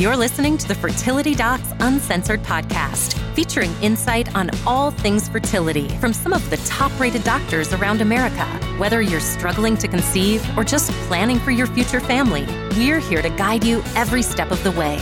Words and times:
You're 0.00 0.16
listening 0.16 0.56
to 0.56 0.66
the 0.66 0.74
Fertility 0.74 1.34
Docs 1.34 1.74
Uncensored 1.80 2.42
podcast, 2.42 3.12
featuring 3.34 3.70
insight 3.82 4.34
on 4.34 4.48
all 4.66 4.90
things 4.90 5.28
fertility 5.28 5.88
from 5.98 6.14
some 6.14 6.32
of 6.32 6.48
the 6.48 6.56
top 6.56 6.98
rated 6.98 7.22
doctors 7.22 7.74
around 7.74 8.00
America. 8.00 8.46
Whether 8.78 9.02
you're 9.02 9.20
struggling 9.20 9.76
to 9.76 9.88
conceive 9.88 10.42
or 10.56 10.64
just 10.64 10.90
planning 11.06 11.38
for 11.38 11.50
your 11.50 11.66
future 11.66 12.00
family, 12.00 12.46
we're 12.78 12.98
here 12.98 13.20
to 13.20 13.28
guide 13.28 13.62
you 13.62 13.82
every 13.94 14.22
step 14.22 14.50
of 14.50 14.64
the 14.64 14.70
way. 14.70 14.96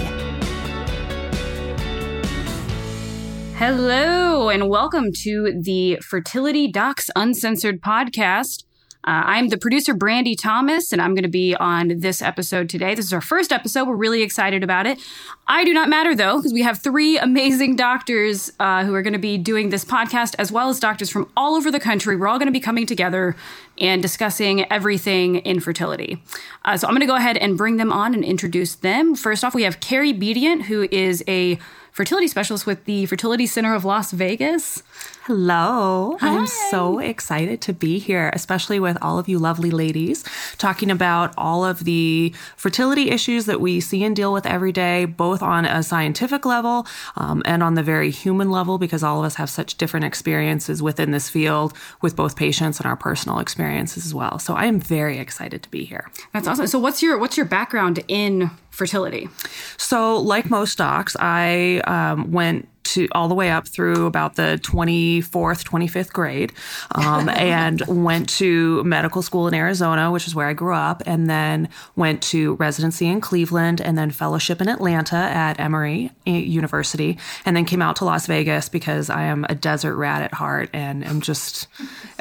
Hello, 3.55 4.49
and 4.49 4.69
welcome 4.69 5.12
to 5.23 5.61
the 5.62 6.01
Fertility 6.03 6.67
Docs 6.67 7.09
Uncensored 7.15 7.80
podcast. 7.80 8.65
Uh, 9.05 9.23
I'm 9.25 9.49
the 9.49 9.57
producer, 9.57 9.95
Brandy 9.95 10.35
Thomas, 10.35 10.93
and 10.93 11.01
I'm 11.01 11.14
going 11.14 11.23
to 11.23 11.29
be 11.29 11.55
on 11.55 12.01
this 12.01 12.21
episode 12.21 12.69
today. 12.69 12.95
This 12.95 13.07
is 13.07 13.13
our 13.13 13.21
first 13.21 13.53
episode. 13.53 13.87
We're 13.87 13.95
really 13.95 14.23
excited 14.23 14.64
about 14.64 14.87
it. 14.87 14.99
I 15.46 15.64
do 15.64 15.72
not 15.72 15.89
matter, 15.89 16.14
though, 16.14 16.39
because 16.39 16.53
we 16.53 16.63
have 16.63 16.79
three 16.79 17.17
amazing 17.17 17.77
doctors 17.77 18.53
uh, 18.58 18.85
who 18.85 18.93
are 18.95 19.03
going 19.03 19.13
to 19.13 19.19
be 19.19 19.39
doing 19.39 19.71
this 19.71 19.85
podcast, 19.85 20.35
as 20.39 20.50
well 20.50 20.69
as 20.69 20.81
doctors 20.81 21.11
from 21.11 21.31
all 21.36 21.55
over 21.55 21.71
the 21.71 21.81
country. 21.81 22.17
We're 22.17 22.27
all 22.29 22.39
going 22.39 22.49
to 22.49 22.53
be 22.53 22.61
coming 22.61 22.86
together 22.86 23.36
and 23.81 24.03
discussing 24.03 24.71
everything 24.73 25.37
infertility. 25.37 26.23
Uh, 26.64 26.77
so 26.77 26.86
I'm 26.86 26.95
going 26.95 27.00
to 27.00 27.07
go 27.07 27.17
ahead 27.17 27.36
and 27.36 27.57
bring 27.57 27.77
them 27.77 27.93
on 27.93 28.14
and 28.14 28.25
introduce 28.25 28.75
them. 28.75 29.14
First 29.14 29.45
off, 29.45 29.55
we 29.55 29.63
have 29.63 29.81
Carrie 29.81 30.13
Bedient, 30.13 30.63
who 30.63 30.89
is 30.91 31.23
a 31.29 31.59
fertility 31.93 32.28
specialist 32.28 32.64
with 32.64 32.84
the 32.84 33.06
Fertility 33.06 33.45
Center 33.45 33.75
of 33.75 33.84
Las 33.84 34.12
Vegas. 34.12 34.84
Hello. 35.25 36.17
Hi. 36.20 36.28
I'm 36.28 36.47
so 36.47 37.00
excited 37.00 37.61
to 37.62 37.72
be 37.72 37.98
here, 37.98 38.31
especially 38.33 38.78
with 38.78 38.97
all 39.03 39.19
of 39.19 39.28
you 39.28 39.39
lovely 39.39 39.70
ladies, 39.70 40.25
talking 40.58 40.91
about 40.91 41.34
all 41.36 41.64
of 41.64 41.84
the 41.84 42.33
fertility 42.56 43.11
issues 43.11 43.47
that 43.47 43.61
we 43.61 43.81
see 43.81 44.05
and 44.05 44.14
deal 44.14 44.33
with 44.33 44.47
every 44.47 44.72
day, 44.72 45.05
both 45.05 45.42
on 45.42 45.67
a 45.67 45.83
scientific 45.83 46.47
level 46.47 46.86
um, 47.17 47.42
and 47.45 47.62
on 47.62 47.74
the 47.74 47.83
very 47.83 48.11
human 48.11 48.50
level, 48.50 48.78
because 48.78 49.02
all 49.02 49.19
of 49.19 49.27
us 49.27 49.34
have 49.34 49.50
such 49.50 49.77
different 49.77 50.06
experiences 50.06 50.80
within 50.80 51.11
this 51.11 51.28
field 51.28 51.74
with 52.00 52.17
both 52.17 52.36
patients 52.36 52.78
and 52.78 52.86
our 52.86 52.97
personal 52.97 53.39
experiences 53.69 54.06
as 54.06 54.14
well. 54.14 54.38
So 54.38 54.55
I 54.55 54.66
am 54.66 54.80
very 54.80 55.19
excited 55.19 55.62
to 55.62 55.70
be 55.70 55.84
here. 55.84 56.11
That's 56.33 56.48
awesome. 56.48 56.66
So 56.66 56.78
what's 56.78 57.02
your 57.02 57.19
what's 57.19 57.36
your 57.36 57.47
background 57.47 58.00
in 58.08 58.50
fertility? 58.70 59.28
So, 59.77 60.19
like 60.19 60.50
most 60.50 60.78
docs, 60.78 61.16
I 61.19 61.83
um, 61.86 62.33
went 62.33 62.69
to 62.84 63.06
all 63.12 63.28
the 63.28 63.34
way 63.34 63.50
up 63.50 63.69
through 63.69 64.06
about 64.06 64.36
the 64.36 64.58
24th, 64.62 65.62
25th 65.62 66.12
grade, 66.12 66.52
um, 66.94 67.28
and 67.28 67.83
went 67.86 68.28
to 68.28 68.83
medical 68.84 69.20
school 69.20 69.46
in 69.46 69.55
Arizona, 69.55 70.11
which 70.11 70.27
is 70.27 70.34
where 70.34 70.48
I 70.48 70.55
grew 70.55 70.74
up, 70.74 71.02
and 71.05 71.28
then 71.28 71.69
went 71.96 72.22
to 72.22 72.55
residency 72.55 73.06
in 73.06 73.20
Cleveland, 73.20 73.80
and 73.80 73.98
then 73.98 74.11
fellowship 74.11 74.61
in 74.62 74.69
Atlanta 74.69 75.16
at 75.16 75.61
Emory 75.61 76.11
University, 76.24 77.19
and 77.44 77.55
then 77.55 77.64
came 77.64 77.83
out 77.83 77.96
to 77.96 78.05
Las 78.05 78.27
Vegas 78.27 78.69
because 78.69 79.11
I 79.11 79.24
am 79.24 79.44
a 79.48 79.55
desert 79.55 79.96
rat 79.96 80.22
at 80.22 80.33
heart 80.33 80.70
and 80.72 81.05
am 81.05 81.20
just 81.20 81.69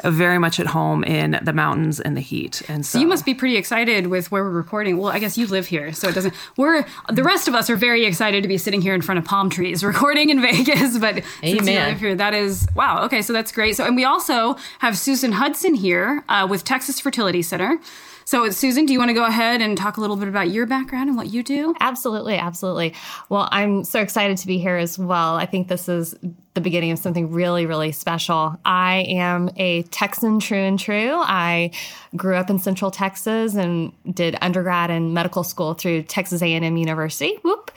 very 0.04 0.38
much 0.38 0.60
at 0.60 0.66
home 0.66 1.04
in 1.04 1.38
the 1.42 1.52
mountains 1.52 2.00
and 2.00 2.16
the 2.16 2.20
heat. 2.20 2.62
And 2.68 2.84
so, 2.84 2.98
You 2.98 3.06
must 3.06 3.24
be 3.24 3.34
pretty 3.34 3.56
excited 3.56 4.06
with 4.08 4.30
where 4.30 4.44
we're 4.44 4.50
recording. 4.50 4.98
Well, 4.98 5.12
I 5.12 5.18
guess 5.18 5.36
you 5.36 5.46
live 5.46 5.66
here, 5.66 5.92
so 5.92 6.08
it 6.08 6.14
doesn't. 6.14 6.34
We're 6.56 6.84
the 7.10 7.22
rest 7.22 7.48
of 7.48 7.54
us 7.54 7.68
are 7.70 7.76
very 7.76 8.04
excited 8.04 8.42
to 8.42 8.48
be 8.48 8.58
sitting 8.58 8.80
here 8.80 8.94
in 8.94 9.02
front 9.02 9.18
of 9.18 9.24
palm 9.24 9.50
trees 9.50 9.82
recording 9.92 10.30
in 10.30 10.40
Vegas. 10.40 10.98
But 10.98 11.16
since 11.40 11.42
you 11.42 11.58
Amen. 11.60 11.88
live 11.90 12.00
here, 12.00 12.14
that 12.14 12.34
is 12.34 12.66
wow. 12.74 13.04
Okay, 13.04 13.22
so 13.22 13.32
that's 13.32 13.52
great. 13.52 13.76
So, 13.76 13.84
and 13.84 13.96
we 13.96 14.04
also 14.04 14.56
have 14.80 14.96
Susan 14.96 15.32
Hudson 15.32 15.74
here 15.74 16.24
uh, 16.28 16.46
with 16.48 16.64
Texas 16.64 17.00
Fertility 17.00 17.42
Center. 17.42 17.78
So, 18.24 18.50
Susan, 18.50 18.84
do 18.84 18.92
you 18.92 18.98
want 18.98 19.08
to 19.08 19.14
go 19.14 19.24
ahead 19.24 19.62
and 19.62 19.74
talk 19.78 19.96
a 19.96 20.02
little 20.02 20.16
bit 20.16 20.28
about 20.28 20.50
your 20.50 20.66
background 20.66 21.08
and 21.08 21.16
what 21.16 21.28
you 21.28 21.42
do? 21.42 21.74
Absolutely, 21.80 22.36
absolutely. 22.36 22.92
Well, 23.30 23.48
I'm 23.50 23.84
so 23.84 24.00
excited 24.02 24.36
to 24.36 24.46
be 24.46 24.58
here 24.58 24.76
as 24.76 24.98
well. 24.98 25.36
I 25.36 25.46
think 25.46 25.68
this 25.68 25.88
is 25.88 26.14
the 26.58 26.62
beginning 26.62 26.90
of 26.90 26.98
something 26.98 27.30
really, 27.30 27.66
really 27.66 27.92
special. 27.92 28.58
I 28.64 29.06
am 29.08 29.48
a 29.56 29.82
Texan 29.84 30.40
true 30.40 30.58
and 30.58 30.76
true. 30.76 31.12
I 31.14 31.70
grew 32.16 32.34
up 32.34 32.50
in 32.50 32.58
Central 32.58 32.90
Texas 32.90 33.54
and 33.54 33.92
did 34.12 34.36
undergrad 34.42 34.90
and 34.90 35.14
medical 35.14 35.44
school 35.44 35.74
through 35.74 36.02
Texas 36.02 36.42
A&M 36.42 36.76
University. 36.76 37.38
Whoop. 37.44 37.70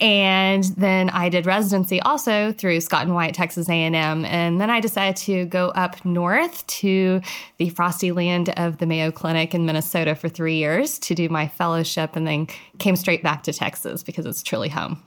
And 0.00 0.64
then 0.76 1.08
I 1.08 1.30
did 1.30 1.46
residency 1.46 1.98
also 2.02 2.52
through 2.52 2.82
Scott 2.82 3.06
and 3.06 3.14
White 3.14 3.32
Texas 3.32 3.70
A&M. 3.70 3.94
And 3.94 4.60
then 4.60 4.68
I 4.68 4.80
decided 4.80 5.16
to 5.24 5.46
go 5.46 5.68
up 5.68 6.04
north 6.04 6.66
to 6.66 7.22
the 7.56 7.70
frosty 7.70 8.12
land 8.12 8.50
of 8.58 8.76
the 8.76 8.86
Mayo 8.86 9.10
Clinic 9.10 9.54
in 9.54 9.64
Minnesota 9.64 10.14
for 10.14 10.28
three 10.28 10.56
years 10.56 10.98
to 10.98 11.14
do 11.14 11.30
my 11.30 11.48
fellowship 11.48 12.16
and 12.16 12.26
then 12.26 12.48
came 12.78 12.96
straight 12.96 13.22
back 13.22 13.44
to 13.44 13.52
Texas 13.54 14.02
because 14.02 14.26
it's 14.26 14.42
truly 14.42 14.68
home. 14.68 15.02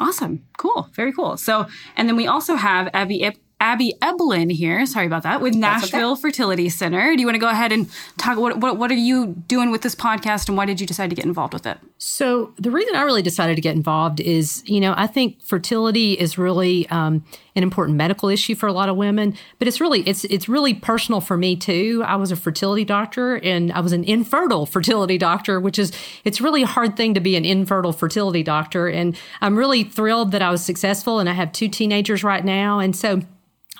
Awesome. 0.00 0.44
Cool. 0.56 0.88
Very 0.92 1.12
cool. 1.12 1.36
So, 1.36 1.66
and 1.96 2.08
then 2.08 2.16
we 2.16 2.26
also 2.26 2.54
have 2.54 2.88
Abby 2.94 3.22
Ib- 3.24 3.38
Abby 3.60 3.94
Eblin 4.00 4.52
here. 4.52 4.86
Sorry 4.86 5.06
about 5.06 5.24
that. 5.24 5.40
With 5.40 5.54
Nashville 5.54 6.14
Fertility 6.14 6.68
Center. 6.68 7.14
Do 7.16 7.20
you 7.20 7.26
want 7.26 7.34
to 7.34 7.40
go 7.40 7.48
ahead 7.48 7.72
and 7.72 7.90
talk? 8.16 8.38
What, 8.38 8.58
what 8.58 8.76
what 8.76 8.90
are 8.92 8.94
you 8.94 9.26
doing 9.48 9.72
with 9.72 9.82
this 9.82 9.96
podcast, 9.96 10.48
and 10.48 10.56
why 10.56 10.64
did 10.64 10.80
you 10.80 10.86
decide 10.86 11.10
to 11.10 11.16
get 11.16 11.24
involved 11.24 11.52
with 11.54 11.66
it? 11.66 11.78
So 12.00 12.54
the 12.56 12.70
reason 12.70 12.94
I 12.94 13.02
really 13.02 13.22
decided 13.22 13.56
to 13.56 13.60
get 13.60 13.74
involved 13.74 14.20
is, 14.20 14.62
you 14.66 14.78
know, 14.78 14.94
I 14.96 15.08
think 15.08 15.42
fertility 15.42 16.12
is 16.12 16.38
really 16.38 16.88
um, 16.90 17.24
an 17.56 17.64
important 17.64 17.98
medical 17.98 18.28
issue 18.28 18.54
for 18.54 18.68
a 18.68 18.72
lot 18.72 18.88
of 18.88 18.96
women, 18.96 19.34
but 19.58 19.66
it's 19.66 19.80
really 19.80 20.02
it's 20.02 20.22
it's 20.26 20.48
really 20.48 20.74
personal 20.74 21.20
for 21.20 21.36
me 21.36 21.56
too. 21.56 22.04
I 22.06 22.14
was 22.14 22.30
a 22.30 22.36
fertility 22.36 22.84
doctor 22.84 23.38
and 23.38 23.72
I 23.72 23.80
was 23.80 23.92
an 23.92 24.04
infertile 24.04 24.64
fertility 24.64 25.18
doctor, 25.18 25.58
which 25.58 25.76
is 25.76 25.90
it's 26.22 26.40
really 26.40 26.62
a 26.62 26.66
hard 26.66 26.96
thing 26.96 27.14
to 27.14 27.20
be 27.20 27.34
an 27.34 27.44
infertile 27.44 27.92
fertility 27.92 28.44
doctor. 28.44 28.86
And 28.86 29.16
I'm 29.40 29.56
really 29.56 29.82
thrilled 29.82 30.30
that 30.30 30.40
I 30.40 30.50
was 30.50 30.64
successful, 30.64 31.18
and 31.18 31.28
I 31.28 31.32
have 31.32 31.50
two 31.50 31.68
teenagers 31.68 32.22
right 32.22 32.44
now, 32.44 32.78
and 32.78 32.94
so. 32.94 33.22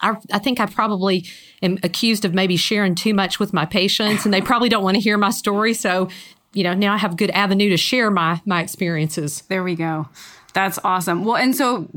I, 0.01 0.15
I 0.33 0.39
think 0.39 0.61
I 0.61 0.67
probably 0.67 1.27
am 1.61 1.81
accused 1.83 2.25
of 2.25 2.33
maybe 2.33 2.57
sharing 2.57 2.95
too 2.95 3.13
much 3.13 3.41
with 3.41 3.53
my 3.53 3.67
patients, 3.67 4.25
and 4.25 4.33
they 4.33 4.41
probably 4.41 4.69
don't 4.69 4.85
want 4.85 4.95
to 4.95 5.01
hear 5.01 5.19
my 5.19 5.31
story. 5.31 5.75
So, 5.75 6.09
you 6.53 6.65
know, 6.65 6.75
now 6.75 6.95
I 6.95 6.97
have 6.99 7.13
a 7.13 7.17
good 7.17 7.31
avenue 7.31 7.69
to 7.71 7.77
share 7.77 8.11
my 8.11 8.41
my 8.45 8.63
experiences. 8.63 9.43
There 9.49 9.63
we 9.63 9.75
go. 9.75 10.09
That's 10.55 10.79
awesome. 10.83 11.25
Well, 11.25 11.37
and 11.37 11.55
so 11.55 11.89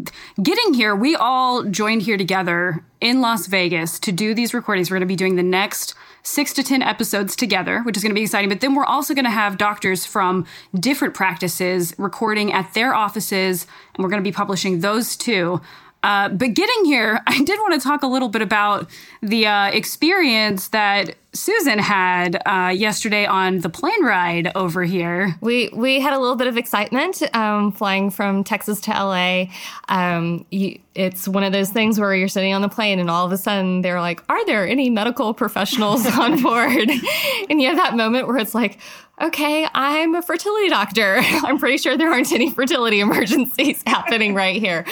getting 0.44 0.74
here, 0.74 0.96
we 0.96 1.16
all 1.16 1.64
joined 1.64 2.04
here 2.04 2.18
together 2.18 2.84
in 3.00 3.22
Las 3.22 3.48
Vegas 3.48 4.00
to 4.02 4.12
do 4.12 4.34
these 4.34 4.54
recordings. 4.54 4.92
We're 4.92 4.96
going 4.96 5.08
to 5.08 5.12
be 5.12 5.16
doing 5.16 5.36
the 5.36 5.44
next 5.44 5.96
six 6.24 6.54
to 6.54 6.64
10 6.64 6.84
episodes 6.84 7.36
together, 7.36 7.82
which 7.82 7.98
is 7.98 8.04
going 8.04 8.12
to 8.12 8.16
be 8.16 8.22
exciting. 8.22 8.50
But 8.50 8.62
then 8.62 8.76
we're 8.76 8.86
also 8.86 9.14
going 9.14 9.26
to 9.26 9.32
have 9.32 9.58
doctors 9.58 10.06
from 10.06 10.46
different 10.76 11.14
practices 11.14 11.96
recording 11.98 12.54
at 12.54 12.74
their 12.74 12.94
offices, 12.94 13.66
and 13.96 14.04
we're 14.04 14.10
going 14.10 14.22
to 14.22 14.28
be 14.28 14.34
publishing 14.34 14.82
those 14.82 15.16
too. 15.16 15.62
Uh, 16.04 16.30
but 16.30 16.54
getting 16.54 16.86
here, 16.86 17.22
I 17.28 17.44
did 17.44 17.60
want 17.60 17.82
to 17.82 17.88
talk 17.88 18.04
a 18.04 18.08
little 18.08 18.30
bit 18.30 18.42
about 18.42 18.90
the 19.22 19.48
uh, 19.48 19.68
experience 19.70 20.68
that 20.70 21.16
Susan 21.34 21.80
had 21.80 22.42
uh, 22.46 22.70
yesterday 22.76 23.26
on 23.26 23.60
the 23.60 23.70
plane 23.70 24.04
ride 24.04 24.52
over 24.54 24.84
here. 24.84 25.38
We 25.40 25.70
we 25.74 26.02
had 26.02 26.14
a 26.14 26.20
little 26.20 26.36
bit 26.36 26.48
of 26.48 26.58
excitement 26.58 27.22
um, 27.34 27.72
flying 27.72 28.10
from 28.10 28.44
Texas 28.44 28.82
to 28.82 28.92
LA. 28.92 29.46
Um, 29.88 30.46
you, 30.52 30.80
it's 30.94 31.30
one 31.30 31.44
of 31.44 31.54
those 31.54 31.70
things 31.70 31.98
where 31.98 32.14
you're 32.14 32.28
sitting 32.28 32.54
on 32.54 32.62
the 32.62 32.68
plane 32.68 33.00
and 33.00 33.10
all 33.10 33.26
of 33.26 33.32
a 33.32 33.38
sudden 33.38 33.82
they're 33.82 34.02
like, 34.02 34.22
"Are 34.28 34.46
there 34.46 34.68
any 34.68 34.90
medical 34.90 35.34
professionals 35.34 36.06
on 36.06 36.42
board?" 36.42 36.90
and 37.50 37.62
you 37.62 37.70
have 37.70 37.78
that 37.78 37.96
moment 37.96 38.28
where 38.28 38.38
it's 38.38 38.56
like. 38.56 38.80
Okay, 39.20 39.68
I'm 39.74 40.16
a 40.16 40.22
fertility 40.22 40.70
doctor. 40.70 41.18
I'm 41.22 41.60
pretty 41.60 41.78
sure 41.78 41.98
there 41.98 42.10
aren't 42.12 42.32
any 42.32 42.50
fertility 42.50 43.00
emergencies 43.02 43.84
happening 43.88 44.34
right 44.34 44.60
here. 44.60 44.86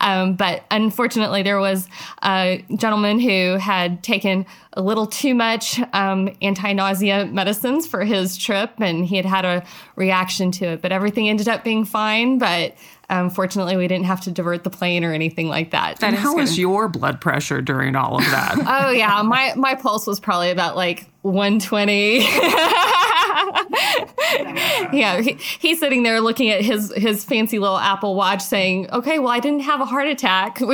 Um, 0.00 0.34
but 0.34 0.64
unfortunately, 0.70 1.42
there 1.42 1.60
was 1.60 1.88
a 2.22 2.64
gentleman 2.76 3.20
who 3.20 3.56
had 3.58 4.02
taken 4.02 4.46
a 4.72 4.82
little 4.82 5.06
too 5.06 5.34
much 5.34 5.80
um, 5.92 6.28
anti 6.42 6.72
nausea 6.72 7.26
medicines 7.26 7.86
for 7.86 8.04
his 8.04 8.36
trip, 8.36 8.72
and 8.78 9.06
he 9.06 9.16
had 9.16 9.26
had 9.26 9.44
a 9.44 9.64
reaction 9.94 10.50
to 10.52 10.64
it. 10.66 10.82
But 10.82 10.90
everything 10.92 11.28
ended 11.28 11.48
up 11.48 11.62
being 11.62 11.84
fine. 11.84 12.38
But 12.38 12.74
Um, 13.08 13.26
unfortunately, 13.26 13.76
we 13.76 13.86
didn't 13.86 14.06
have 14.06 14.20
to 14.22 14.30
divert 14.30 14.64
the 14.64 14.70
plane 14.70 15.04
or 15.04 15.12
anything 15.12 15.48
like 15.48 15.70
that. 15.70 16.00
That 16.00 16.08
and 16.08 16.16
is 16.16 16.22
how 16.22 16.34
good. 16.34 16.40
was 16.40 16.58
your 16.58 16.88
blood 16.88 17.20
pressure 17.20 17.60
during 17.60 17.94
all 17.94 18.16
of 18.16 18.24
that? 18.24 18.56
oh 18.66 18.90
yeah, 18.90 19.22
my 19.22 19.52
my 19.56 19.74
pulse 19.74 20.06
was 20.06 20.18
probably 20.18 20.50
about 20.50 20.76
like 20.76 21.06
120. 21.22 22.18
yeah, 24.96 25.20
he, 25.20 25.32
he's 25.58 25.80
sitting 25.80 26.04
there 26.04 26.20
looking 26.20 26.50
at 26.50 26.62
his 26.62 26.92
his 26.96 27.24
fancy 27.24 27.58
little 27.58 27.78
Apple 27.78 28.14
Watch, 28.14 28.42
saying, 28.42 28.90
"Okay, 28.90 29.18
well, 29.18 29.30
I 29.30 29.40
didn't 29.40 29.60
have 29.60 29.80
a 29.80 29.84
heart 29.84 30.06
attack." 30.06 30.60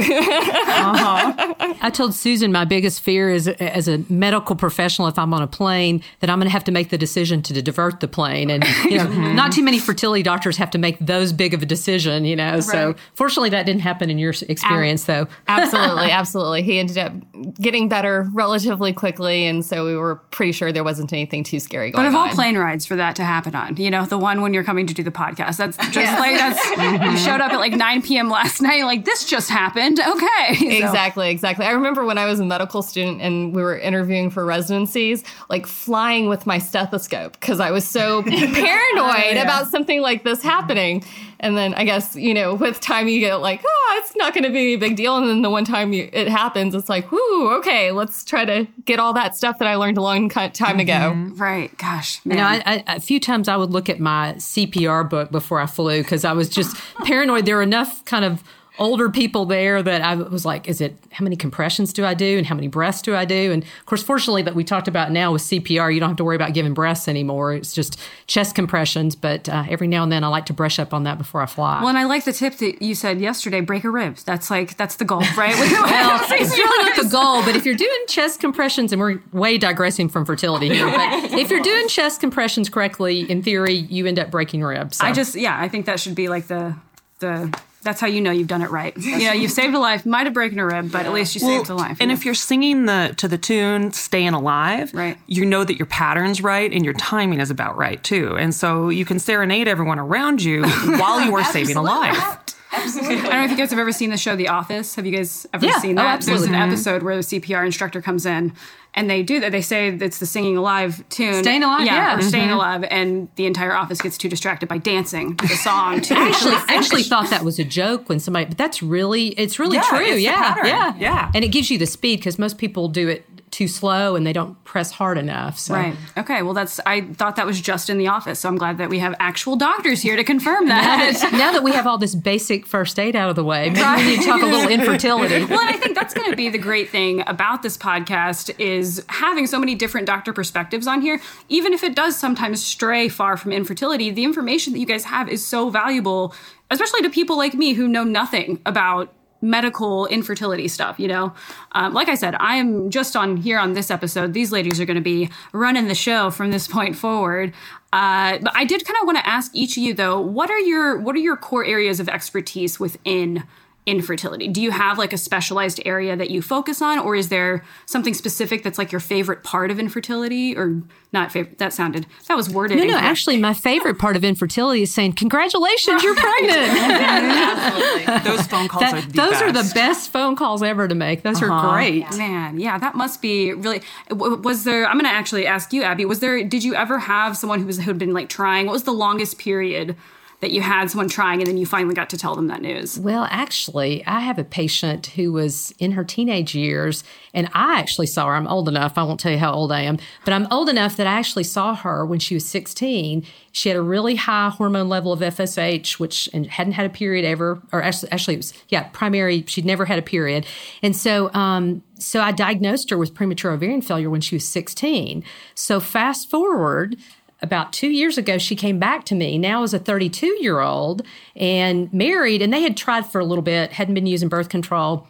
Uh-huh. 0.83 1.75
I 1.81 1.91
told 1.91 2.15
Susan 2.15 2.51
my 2.51 2.65
biggest 2.65 3.03
fear 3.03 3.31
is 3.31 3.47
as 3.47 3.89
a 3.89 4.05
medical 4.09 4.57
professional, 4.57 5.07
if 5.09 5.19
I'm 5.19 5.33
on 5.33 5.43
a 5.43 5.47
plane, 5.47 6.03
that 6.21 6.31
I'm 6.31 6.39
going 6.39 6.47
to 6.47 6.53
have 6.53 6.65
to 6.65 6.73
make 6.73 6.91
the 6.91 6.99
decision 6.99 7.43
to 7.43 7.63
divert 7.63 8.01
the 8.01 8.09
plane. 8.09 8.51
And, 8.51 8.65
you 8.85 8.99
know, 8.99 9.09
not 9.33 9.53
too 9.53 9.63
many 9.63 9.79
fertility 9.79 10.23
doctors 10.23 10.57
have 10.57 10.71
to 10.71 10.79
make 10.79 10.99
those 10.99 11.33
big 11.33 11.55
of 11.55 11.63
a 11.63 11.67
decision, 11.67 12.22
you 12.27 12.37
know. 12.37 12.61
So 12.61 12.95
fortunately, 13.15 13.51
that 13.51 13.67
didn't 13.67 13.83
happen 13.83 14.11
in 14.11 14.19
your 14.19 14.35
experience, 14.49 15.05
though. 15.05 15.27
absolutely, 15.49 16.11
absolutely. 16.11 16.63
He 16.63 16.79
ended 16.79 16.99
up 16.99 17.13
getting 17.61 17.89
better 17.89 18.29
relatively 18.33 18.93
quickly, 18.93 19.47
and 19.47 19.65
so 19.65 19.85
we 19.85 19.97
were 19.97 20.17
pretty 20.31 20.53
sure 20.53 20.73
there 20.73 20.85
wasn't 20.85 21.13
anything 21.13 21.45
too 21.45 21.61
scary 21.61 21.91
going 21.91 22.07
on. 22.07 22.13
But 22.13 22.17
of 22.17 22.23
all 22.23 22.29
on. 22.29 22.35
planes, 22.35 22.53
plane 22.53 22.59
rides 22.59 22.87
for 22.87 22.97
that 22.97 23.17
to 23.17 23.25
happen 23.25 23.55
on. 23.55 23.77
You 23.77 23.91
know, 23.91 24.05
the 24.05 24.19
one 24.19 24.43
when 24.43 24.55
you're 24.55 24.65
coming 24.65 24.87
to 24.87 24.95
do 24.95 25.03
the 25.03 25.11
podcast. 25.11 25.57
That's 25.57 25.77
just 25.91 26.19
like 26.19 26.37
that's 26.39 26.65
you 27.13 27.19
showed 27.19 27.41
up 27.41 27.53
at 27.53 27.59
like 27.59 27.73
9 27.73 28.03
p.m. 28.03 28.29
last 28.29 28.61
night. 28.61 28.85
Like 28.85 29.05
this 29.05 29.25
just 29.25 29.51
happened. 29.51 30.01
Okay, 30.01 30.55
So- 30.81 30.93
Exactly, 30.93 31.31
exactly. 31.31 31.67
I 31.67 31.71
remember 31.73 32.05
when 32.05 32.19
I 32.19 32.27
was 32.27 32.41
a 32.41 32.45
medical 32.45 32.83
student 32.83 33.21
and 33.21 33.55
we 33.55 33.63
were 33.63 33.79
interviewing 33.79 34.31
for 34.31 34.45
residencies, 34.45 35.25
like 35.49 35.67
flying 35.67 36.29
with 36.29 36.47
my 36.47 36.59
stethoscope 36.59 37.33
because 37.33 37.61
I 37.61 37.71
was 37.71 37.87
so 37.87 38.23
paranoid 38.23 39.37
oh, 39.37 39.43
about 39.43 39.69
something 39.69 40.01
like 40.01 40.25
this 40.25 40.43
happening. 40.43 41.05
And 41.43 41.57
then 41.57 41.75
I 41.75 41.85
guess, 41.85 42.15
you 42.17 42.33
know, 42.33 42.55
with 42.55 42.81
time 42.81 43.09
you 43.09 43.21
get 43.21 43.35
like, 43.37 43.61
oh, 43.67 44.01
it's 44.03 44.15
not 44.17 44.33
going 44.33 44.45
to 44.45 44.51
be 44.51 44.75
a 44.75 44.77
big 44.77 44.97
deal. 44.97 45.17
And 45.17 45.29
then 45.29 45.43
the 45.43 45.51
one 45.51 45.65
time 45.65 45.93
you, 45.93 46.09
it 46.13 46.29
happens, 46.29 46.75
it's 46.75 46.89
like, 46.89 47.11
whoo, 47.13 47.53
okay, 47.59 47.91
let's 47.91 48.25
try 48.25 48.45
to 48.45 48.67
get 48.85 48.99
all 49.01 49.13
that 49.15 49.37
stuff 49.37 49.59
that 49.59 49.67
I 49.69 49.75
learned 49.75 49.99
a 49.99 50.03
long 50.03 50.29
ki- 50.29 50.51
time 50.51 50.79
ago. 50.81 50.93
Mm-hmm. 50.93 51.35
Right. 51.43 51.77
Gosh, 51.79 52.21
You 52.25 52.31
man. 52.31 52.39
know, 52.39 52.45
I, 52.45 52.85
I, 52.87 52.95
a 52.97 53.01
few 53.01 53.19
times 53.21 53.49
I 53.49 53.57
would 53.57 53.71
look 53.71 53.89
at 53.89 53.99
my 54.01 54.35
CPR 54.39 55.11
book 55.11 55.31
before 55.33 55.61
I 55.61 55.67
flew 55.67 56.03
because 56.03 56.25
I 56.25 56.33
was 56.33 56.49
just 56.49 56.77
paranoid. 57.05 57.45
There 57.45 57.57
were 57.57 57.63
enough 57.63 58.05
kind 58.05 58.25
of 58.25 58.43
older 58.79 59.11
people 59.11 59.45
there 59.45 59.83
that 59.83 60.03
I 60.03 60.15
was 60.15 60.45
like, 60.45 60.69
is 60.69 60.81
it 60.81 60.97
how 61.13 61.25
many 61.25 61.37
compressions 61.37 61.93
do 61.93 62.05
I 62.05 62.15
do 62.15 62.39
and 62.39 62.47
how 62.47 62.55
many 62.55 62.69
breaths 62.69 63.03
do 63.03 63.15
I 63.15 63.25
do? 63.25 63.53
And 63.53 63.63
of 63.63 63.87
course, 63.87 64.03
fortunately, 64.03 64.43
that 64.43 64.55
we 64.55 64.65
talked 64.65 64.89
about 64.89 65.13
now 65.13 65.33
with 65.33 65.43
CPR, 65.43 65.93
you 65.93 66.01
don't 66.01 66.09
have 66.09 66.17
to 66.17 66.25
worry 66.25 66.37
about 66.37 66.55
giving 66.55 66.73
breaths 66.75 67.07
anymore. 67.07 67.53
It's 67.55 67.73
just 67.73 67.99
chest 68.27 68.55
compressions. 68.55 69.15
But 69.15 69.49
uh, 69.49 69.65
every 69.69 69.89
now 69.89 70.03
and 70.03 70.11
then 70.11 70.25
I 70.25 70.29
like 70.29 70.47
to 70.47 70.53
brush 70.53 70.79
up 70.79 70.95
on 70.95 71.05
that 71.05 71.19
before 71.19 71.43
I 71.43 71.47
fly. 71.47 71.81
well, 71.81 71.89
and 71.89 71.99
I 71.99 72.05
like 72.05 72.25
the 72.25 72.33
tip 72.33 72.57
that 72.57 72.81
you 72.81 72.95
said 72.95 73.21
yesterday: 73.21 73.61
break 73.61 73.85
a 73.85 73.91
rib. 73.91 74.17
That's 74.17 74.51
like 74.51 74.77
that's 74.77 74.97
the 74.97 75.05
goal, 75.05 75.23
right? 75.37 75.55
Well, 75.93 76.21
it's 76.31 76.57
really 76.57 76.85
not 76.85 77.03
the 77.03 77.09
goal, 77.11 77.43
but 77.45 77.55
if 77.57 77.65
you're 77.67 77.75
doing 77.75 78.05
chest 78.09 78.41
compressions, 78.41 78.93
and 78.93 79.01
we're 79.01 79.21
way 79.33 79.59
digressing 79.59 80.09
from 80.09 80.25
fertility 80.25 80.69
here, 80.69 80.87
but 80.87 81.33
if 81.39 81.51
you're 81.51 81.63
doing 81.63 81.89
chest 81.89 82.21
compressions 82.21 82.69
correctly, 82.69 83.31
in 83.31 83.43
theory, 83.43 83.75
you 83.75 84.07
end 84.07 84.19
up 84.19 84.31
breaking 84.31 84.63
ribs. 84.63 84.97
So. 84.97 85.07
I 85.07 85.13
just 85.13 85.35
yeah, 85.35 85.57
I 85.61 85.69
think 85.69 85.87
that 85.87 86.01
should 86.01 86.15
be 86.15 86.29
like 86.29 86.47
the 86.47 86.75
the. 87.19 87.57
That's 87.83 88.01
how 88.01 88.07
you 88.07 88.21
know 88.21 88.31
you've 88.31 88.49
done 88.49 88.63
it 88.63 88.71
right. 88.71 88.97
You 88.97 89.25
know, 89.25 89.33
you've 89.33 89.51
saved 89.51 89.75
a 89.75 89.79
life. 89.79 90.07
Might 90.07 90.27
have 90.27 90.35
broken 90.35 90.59
a 90.59 90.67
rib, 90.67 90.93
but 90.93 91.05
at 91.07 91.13
least 91.13 91.35
you 91.35 91.41
saved 91.41 91.69
a 91.69 91.75
life. 91.75 91.97
And 92.01 92.13
if 92.13 92.25
you're 92.25 92.35
singing 92.35 92.87
the 92.87 93.15
to 93.17 93.29
the 93.29 93.39
tune 93.39 93.93
"Staying 93.93 94.35
Alive," 94.35 94.93
Right. 94.95 95.19
you 95.27 95.45
know 95.45 95.65
that 95.65 95.77
your 95.79 95.87
pattern's 95.87 96.41
right 96.43 96.73
and 96.73 96.85
your 96.85 96.95
timing 96.95 97.41
is 97.41 97.51
about 97.51 97.77
right 97.77 98.03
too, 98.03 98.37
and 98.37 98.55
so 98.55 98.89
you 98.89 99.05
can 99.05 99.19
serenade 99.19 99.69
everyone 99.69 99.99
around 99.99 100.43
you 100.43 100.63
while 100.87 101.21
you 101.25 101.35
are 101.35 101.45
saving 101.45 101.77
a 101.77 101.83
life. 101.83 102.39
I 102.73 102.79
don't 102.87 103.25
know 103.25 103.45
if 103.45 103.51
you 103.51 103.57
guys 103.57 103.71
have 103.71 103.79
ever 103.79 103.93
seen 103.93 104.11
the 104.11 104.17
show 104.17 104.35
The 104.35 104.49
Office. 104.49 104.95
Have 104.95 105.05
you 105.07 105.13
guys 105.17 105.47
ever 105.53 105.67
Yeah. 105.67 105.79
seen 105.79 105.99
Oh, 105.99 106.03
that? 106.03 106.15
absolutely. 106.15 106.49
There's 106.49 106.57
an 106.63 106.69
episode 106.69 107.03
where 107.03 107.17
the 107.17 107.23
CPR 107.23 107.65
instructor 107.65 108.01
comes 108.01 108.25
in 108.25 108.53
and 108.95 109.09
they 109.09 109.23
do 109.23 109.41
that. 109.41 109.53
They 109.53 109.61
say 109.63 109.89
it's 109.89 110.19
the 110.19 110.27
singing 110.27 110.57
alive 110.57 111.03
tune. 111.09 111.43
Staying 111.43 111.63
Alive, 111.63 111.87
yeah. 111.87 112.17
or 112.19 112.23
staying 112.23 112.49
mm-hmm. 112.49 112.55
alive, 112.55 112.85
and 112.91 113.29
the 113.37 113.47
entire 113.47 113.75
office 113.75 114.01
gets 114.01 114.19
too 114.19 114.29
distracted 114.29 114.69
by 114.69 114.79
dancing 114.79 115.37
to 115.37 115.47
the 115.47 115.55
song. 115.57 116.01
To 116.03 116.15
actually 116.15 116.53
I 116.69 116.75
actually 116.77 117.03
thought 117.03 117.31
that 117.31 117.45
was 117.45 117.59
a 117.59 117.65
joke 117.65 118.09
when 118.09 118.21
somebody 118.21 118.47
but 118.47 118.59
that's 118.59 118.83
really 118.83 119.29
it's 119.29 119.59
really 119.59 119.77
Yeah, 119.77 119.83
true 119.83 119.99
it's 120.01 120.21
yeah 120.23 120.55
yeah 120.67 120.95
Yeah. 120.99 121.31
and 121.35 121.45
it 121.45 121.49
gives 121.49 121.71
you 121.71 121.79
the 121.79 121.87
speed 121.87 122.17
because 122.21 122.39
most 122.39 122.59
people 122.59 122.89
do 122.89 123.09
it 123.09 123.25
too 123.53 123.69
slow 123.69 124.17
and 124.17 124.27
they 124.27 124.33
don't 124.33 124.63
press 124.65 124.91
hard 124.91 125.19
enough 125.19 125.59
so 125.59 125.75
Right. 125.75 125.95
Okay. 126.17 126.43
Well, 126.43 126.55
that's. 126.55 126.81
I 126.87 127.03
thought 127.03 127.37
that 127.37 127.47
was 127.47 127.61
just 127.61 127.89
in 127.91 127.99
the 127.99 128.09
office, 128.09 128.41
so 128.41 128.49
I'm 128.49 128.57
glad 128.57 128.79
that 128.79 128.89
we 128.89 128.99
have 128.99 129.15
actual 129.21 129.57
doctors 129.57 130.01
here 130.03 130.17
to 130.17 130.25
confirm 130.25 130.69
that. 130.69 131.31
now 131.33 131.53
that 131.53 131.63
we 131.63 131.73
have 131.73 131.87
all 131.87 131.99
this 131.99 132.15
basic 132.15 132.67
first 132.67 132.99
aid 132.99 133.15
out 133.15 133.29
of 133.29 133.37
the 133.37 133.45
way 133.45 133.69
maybe 133.71 134.03
we 134.03 134.11
need 134.11 134.21
to 134.21 134.27
talk 134.27 134.43
a 134.43 134.47
little 134.47 134.71
infertility 134.71 135.45
well, 135.51 135.61
and 135.61 135.69
I 135.69 135.79
think 135.79 135.95
that's 135.95 136.15
going 136.15 136.31
to 136.31 136.37
be 136.37 136.49
the 136.49 136.59
great 136.59 136.89
thing 136.89 137.23
about 137.27 137.63
this 137.63 137.77
podcast 137.77 138.59
is 138.59 139.05
having 139.09 139.47
so 139.47 139.59
many 139.59 139.75
different 139.75 140.07
doctor 140.07 140.33
perspectives 140.33 140.87
on 140.87 141.03
here. 141.03 141.21
Even 141.49 141.73
if 141.73 141.85
it 141.85 141.95
does 141.95 142.19
sometimes 142.19 142.65
stray 142.65 143.09
far 143.09 143.37
from 143.37 143.53
infertility, 143.53 144.11
the 144.11 144.25
information 144.25 144.73
that 144.73 144.79
you 144.79 144.87
guys 144.87 145.05
have 145.05 145.29
is 145.29 145.45
so 145.47 145.69
valuable, 145.69 146.35
especially 146.71 147.03
to 147.03 147.11
people 147.11 147.37
like 147.37 147.55
me 147.55 147.75
who 147.75 147.87
know 147.87 148.05
nothing 148.05 148.61
about 148.65 149.13
medical 149.43 150.07
infertility 150.07 150.69
stuff 150.69 150.99
you 150.99 151.09
know? 151.09 151.35
Um, 151.73 151.93
like 151.93 152.09
i 152.09 152.15
said 152.15 152.35
i 152.41 152.57
am 152.57 152.91
just 152.91 153.17
on 153.17 153.37
here 153.37 153.59
on 153.59 153.73
this 153.75 153.91
episode. 153.91 154.33
These 154.33 154.53
ladies 154.53 154.81
are 154.81 154.85
going 154.85 154.97
to 154.97 155.03
be 155.03 155.29
running 155.53 155.89
the 155.89 155.95
show 155.95 156.31
from 156.31 156.51
this 156.51 156.67
point 156.69 156.97
forward. 156.97 157.53
Uh, 157.93 158.39
but 158.39 158.55
i 158.55 158.65
did 158.65 158.85
kind 158.87 158.97
of 159.01 159.07
want 159.07 159.19
to 159.19 159.27
ask 159.29 159.51
each 159.55 159.77
of 159.77 159.83
you 159.83 159.93
though 159.93 160.19
what 160.19 160.51
are 160.51 160.59
your 160.61 160.99
what 160.99 161.15
are 161.15 161.21
your 161.21 161.37
core 161.37 161.65
areas 161.65 162.01
of 162.01 162.09
expertise 162.09 162.81
within 162.81 163.45
infertility 163.85 164.47
do 164.47 164.63
you 164.63 164.71
have 164.71 164.97
like 164.97 165.13
a 165.13 165.19
specialized 165.19 165.81
area 165.85 166.15
that 166.15 166.31
you 166.31 166.41
focus 166.41 166.81
on 166.81 167.01
or 167.01 167.17
is 167.17 167.31
there 167.31 167.65
something 167.85 168.15
specific 168.15 168.63
that's 168.63 168.79
like 168.79 168.93
your 168.93 169.01
favorite 169.01 169.43
part 169.43 169.73
of 169.73 169.81
infertility 169.81 170.57
or 170.57 170.81
not 171.13 171.33
favorite 171.33 171.59
that 171.59 171.73
sounded 171.73 172.07
that 172.29 172.37
was 172.37 172.49
worded 172.49 172.77
no 172.77 172.85
no 172.85 172.91
incorrect. 172.91 173.05
actually 173.05 173.37
my 173.39 173.53
favorite 173.53 173.99
part 173.99 174.15
of 174.15 174.23
infertility 174.23 174.83
is 174.83 174.95
saying 174.95 175.13
congratulations 175.13 176.01
you're 176.03 176.15
pregnant 176.15 176.73
Those 178.25 178.47
phone 178.47 178.69
calls 178.69 178.83
That- 178.83 178.95
are 178.95 179.01
the 179.01 179.13
those 179.13 179.31
best. 179.31 179.43
are 179.43 179.53
the 179.53 179.71
best 179.75 180.11
phone 180.11 180.37
calls 180.37 180.63
ever 180.63 180.87
to 180.87 180.95
make 180.95 181.23
those 181.23 181.43
are 181.43 181.51
uh-huh. 181.51 181.73
great 181.73 182.07
Man, 182.17 182.61
yeah, 182.61 182.79
that 182.79 182.95
must 182.95 183.21
be 183.23 183.53
really. 183.53 183.83
Was 184.11 184.65
there? 184.65 184.87
I'm 184.87 184.95
going 184.95 185.05
to 185.05 185.11
actually 185.11 185.47
ask 185.47 185.73
you, 185.73 185.83
Abby. 185.83 186.05
Was 186.05 186.21
there? 186.21 186.43
Did 186.45 186.63
you 186.63 186.75
ever 186.75 186.99
have 186.99 187.37
someone 187.37 187.59
who 187.61 187.67
was 187.67 187.79
who'd 187.79 187.99
been 187.99 188.13
like 188.13 188.29
trying? 188.29 188.67
What 188.67 188.73
was 188.73 188.85
the 188.85 188.93
longest 188.93 189.39
period 189.39 189.97
that 190.43 190.51
you 190.51 190.61
had 190.61 190.91
someone 190.91 191.09
trying, 191.09 191.41
and 191.41 191.47
then 191.47 191.57
you 191.57 191.65
finally 191.65 191.95
got 191.95 192.11
to 192.11 192.19
tell 192.19 192.35
them 192.35 192.49
that 192.49 192.61
news? 192.61 192.99
Well, 192.99 193.29
actually, 193.31 194.05
I 194.07 194.19
have 194.19 194.41
a 194.41 194.45
patient 194.45 195.07
who 195.07 195.33
was 195.33 195.73
in 195.79 195.93
her 195.93 196.03
teenage 196.03 196.53
years, 196.53 197.05
and 197.33 197.49
I 197.55 197.79
actually 197.79 198.09
saw 198.09 198.27
her. 198.27 198.35
I'm 198.35 198.49
old 198.49 198.69
enough, 198.69 198.99
I 198.99 199.05
won't 199.05 199.21
tell 199.21 199.31
you 199.31 199.39
how 199.39 199.53
old 199.53 199.71
I 199.71 199.83
am, 199.83 199.99
but 200.25 200.35
I'm 200.35 200.49
old 200.51 200.69
enough 200.69 200.97
that 200.97 201.07
I 201.07 201.13
actually 201.13 201.45
saw 201.45 201.77
her 201.77 202.05
when 202.05 202.19
she 202.19 202.35
was 202.35 202.45
16. 202.45 203.25
She 203.53 203.69
had 203.69 203.79
a 203.79 203.83
really 203.83 204.17
high 204.17 204.49
hormone 204.49 204.89
level 204.89 205.13
of 205.13 205.21
FSH, 205.21 206.01
which 206.01 206.29
and 206.33 206.49
hadn't 206.49 206.73
had 206.73 206.87
a 206.87 206.91
period 206.91 207.25
ever, 207.25 207.63
or 207.73 207.81
actually, 207.81 208.11
actually 208.11 208.35
it 208.35 208.39
was, 208.39 208.53
yeah, 208.69 208.89
primary, 208.93 209.45
she'd 209.47 209.65
never 209.65 209.85
had 209.85 210.01
a 210.01 210.03
period. 210.03 210.45
And 210.83 210.97
so, 210.97 211.33
um, 211.35 211.85
so 212.01 212.21
I 212.21 212.33
diagnosed 212.33 212.91
her 212.91 212.99
with 212.99 213.15
premature 213.15 213.53
ovarian 213.53 213.81
failure 213.81 214.11
when 214.11 214.21
she 214.21 214.35
was 214.35 214.49
16. 214.49 215.23
So 215.55 215.79
fast 215.79 216.29
forward, 216.29 216.97
about 217.43 217.73
two 217.73 217.89
years 217.89 218.17
ago, 218.17 218.39
she 218.39 218.55
came 218.55 218.79
back 218.79 219.05
to 219.07 219.15
me 219.15 219.37
now 219.37 219.63
as 219.63 219.75
a 219.75 219.79
32 219.79 220.39
year 220.41 220.61
old 220.61 221.03
and 221.35 221.93
married, 221.93 222.41
and 222.41 222.53
they 222.53 222.63
had 222.63 222.77
tried 222.77 223.05
for 223.07 223.21
a 223.21 223.25
little 223.25 223.43
bit, 223.43 223.73
hadn't 223.73 223.95
been 223.95 224.07
using 224.07 224.29
birth 224.29 224.49
control, 224.49 225.07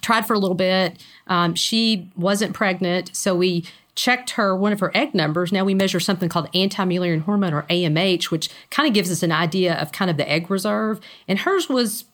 tried 0.00 0.26
for 0.26 0.34
a 0.34 0.38
little 0.38 0.56
bit. 0.56 0.98
Um, 1.26 1.54
she 1.54 2.10
wasn't 2.16 2.54
pregnant, 2.54 3.14
so 3.14 3.34
we 3.34 3.64
checked 3.94 4.30
her 4.30 4.54
one 4.54 4.72
of 4.72 4.80
her 4.80 4.90
egg 4.94 5.14
numbers. 5.14 5.52
Now 5.52 5.64
we 5.64 5.74
measure 5.74 6.00
something 6.00 6.28
called 6.28 6.48
anti-Mullerian 6.54 7.22
hormone 7.22 7.54
or 7.54 7.62
AMH, 7.64 8.30
which 8.30 8.50
kind 8.70 8.86
of 8.86 8.94
gives 8.94 9.10
us 9.10 9.22
an 9.22 9.32
idea 9.32 9.74
of 9.74 9.92
kind 9.92 10.10
of 10.10 10.16
the 10.16 10.30
egg 10.30 10.50
reserve, 10.50 11.00
and 11.28 11.40
hers 11.40 11.68
was 11.68 12.04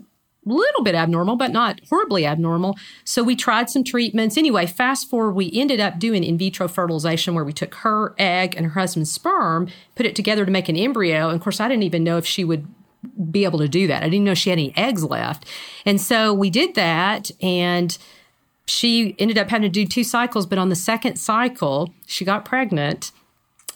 little 0.45 0.83
bit 0.83 0.95
abnormal, 0.95 1.37
but 1.37 1.53
not 1.53 1.81
horribly 1.89 2.27
abnormal. 2.27 2.77
So 3.05 3.23
we 3.23 3.37
tried 3.37 3.71
some 3.71 3.85
treatments. 3.85 4.37
Anyway, 4.37 4.67
fast 4.67 5.09
forward, 5.09 5.33
we 5.33 5.51
ended 5.53 5.81
up 5.81 5.99
doing 5.99 6.25
in 6.25 6.37
vitro 6.37 6.69
fertilization 6.69 7.35
where 7.35 7.45
we 7.45 7.53
took 7.53 7.75
her 7.77 8.15
egg 8.19 8.55
and 8.57 8.67
her 8.67 8.81
husband's 8.81 9.13
sperm, 9.13 9.69
put 9.95 10.07
it 10.07 10.17
together 10.17 10.45
to 10.45 10.51
make 10.51 10.69
an 10.69 10.77
embryo. 10.77 11.29
And 11.29 11.37
of 11.37 11.43
course, 11.43 11.61
I 11.61 11.69
didn't 11.69 11.85
even 11.85 12.05
know 12.05 12.17
if 12.17 12.27
she 12.27 12.45
would 12.45 12.67
be 13.31 13.45
able 13.45 13.59
to 13.59 13.69
do 13.69 13.87
that. 13.87 14.03
I 14.03 14.09
didn't 14.09 14.25
know 14.25 14.35
she 14.35 14.51
had 14.51 14.59
any 14.59 14.77
eggs 14.77 15.05
left. 15.05 15.45
And 15.85 16.01
so 16.01 16.33
we 16.33 16.51
did 16.51 16.75
that 16.75 17.31
and 17.41 17.97
she 18.67 19.17
ended 19.19 19.39
up 19.39 19.51
having 19.51 19.63
to 19.63 19.69
do 19.69 19.87
two 19.87 20.05
cycles, 20.05 20.47
but 20.47 20.59
on 20.59 20.69
the 20.69 20.77
second 20.77 21.17
cycle, 21.17 21.93
she 22.07 22.25
got 22.25 22.45
pregnant. 22.45 23.11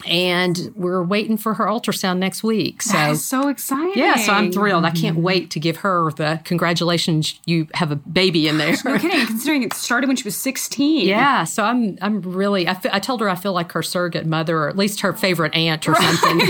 And 0.04 0.72
we're 0.76 1.02
waiting 1.02 1.36
for 1.36 1.54
her 1.54 1.64
ultrasound 1.66 2.18
next 2.18 2.42
week. 2.44 2.82
So 2.82 2.92
That 2.92 3.10
is 3.12 3.24
so 3.24 3.48
exciting. 3.48 3.94
yeah, 3.96 4.16
so 4.16 4.32
I'm 4.32 4.52
thrilled. 4.52 4.84
I 4.84 4.90
can't 4.90 5.16
mm-hmm. 5.16 5.24
wait 5.24 5.50
to 5.52 5.60
give 5.60 5.78
her 5.78 6.10
the 6.12 6.40
congratulations. 6.44 7.40
You 7.46 7.66
have 7.74 7.90
a 7.90 7.96
baby 7.96 8.46
in 8.48 8.58
there. 8.58 8.76
No 8.86 8.98
kidding. 8.98 9.26
Considering 9.26 9.62
it 9.64 9.72
started 9.72 10.06
when 10.06 10.16
she 10.16 10.22
was 10.22 10.36
16. 10.36 11.08
Yeah, 11.08 11.42
so 11.44 11.64
I'm 11.64 11.98
I'm 12.00 12.20
really 12.20 12.68
I, 12.68 12.78
I 12.92 13.00
told 13.00 13.20
her 13.20 13.28
I 13.28 13.34
feel 13.34 13.52
like 13.52 13.72
her 13.72 13.82
surrogate 13.82 14.26
mother 14.26 14.58
or 14.58 14.68
at 14.68 14.76
least 14.76 15.00
her 15.00 15.12
favorite 15.12 15.54
aunt 15.54 15.88
or 15.88 15.94
something. 15.96 16.38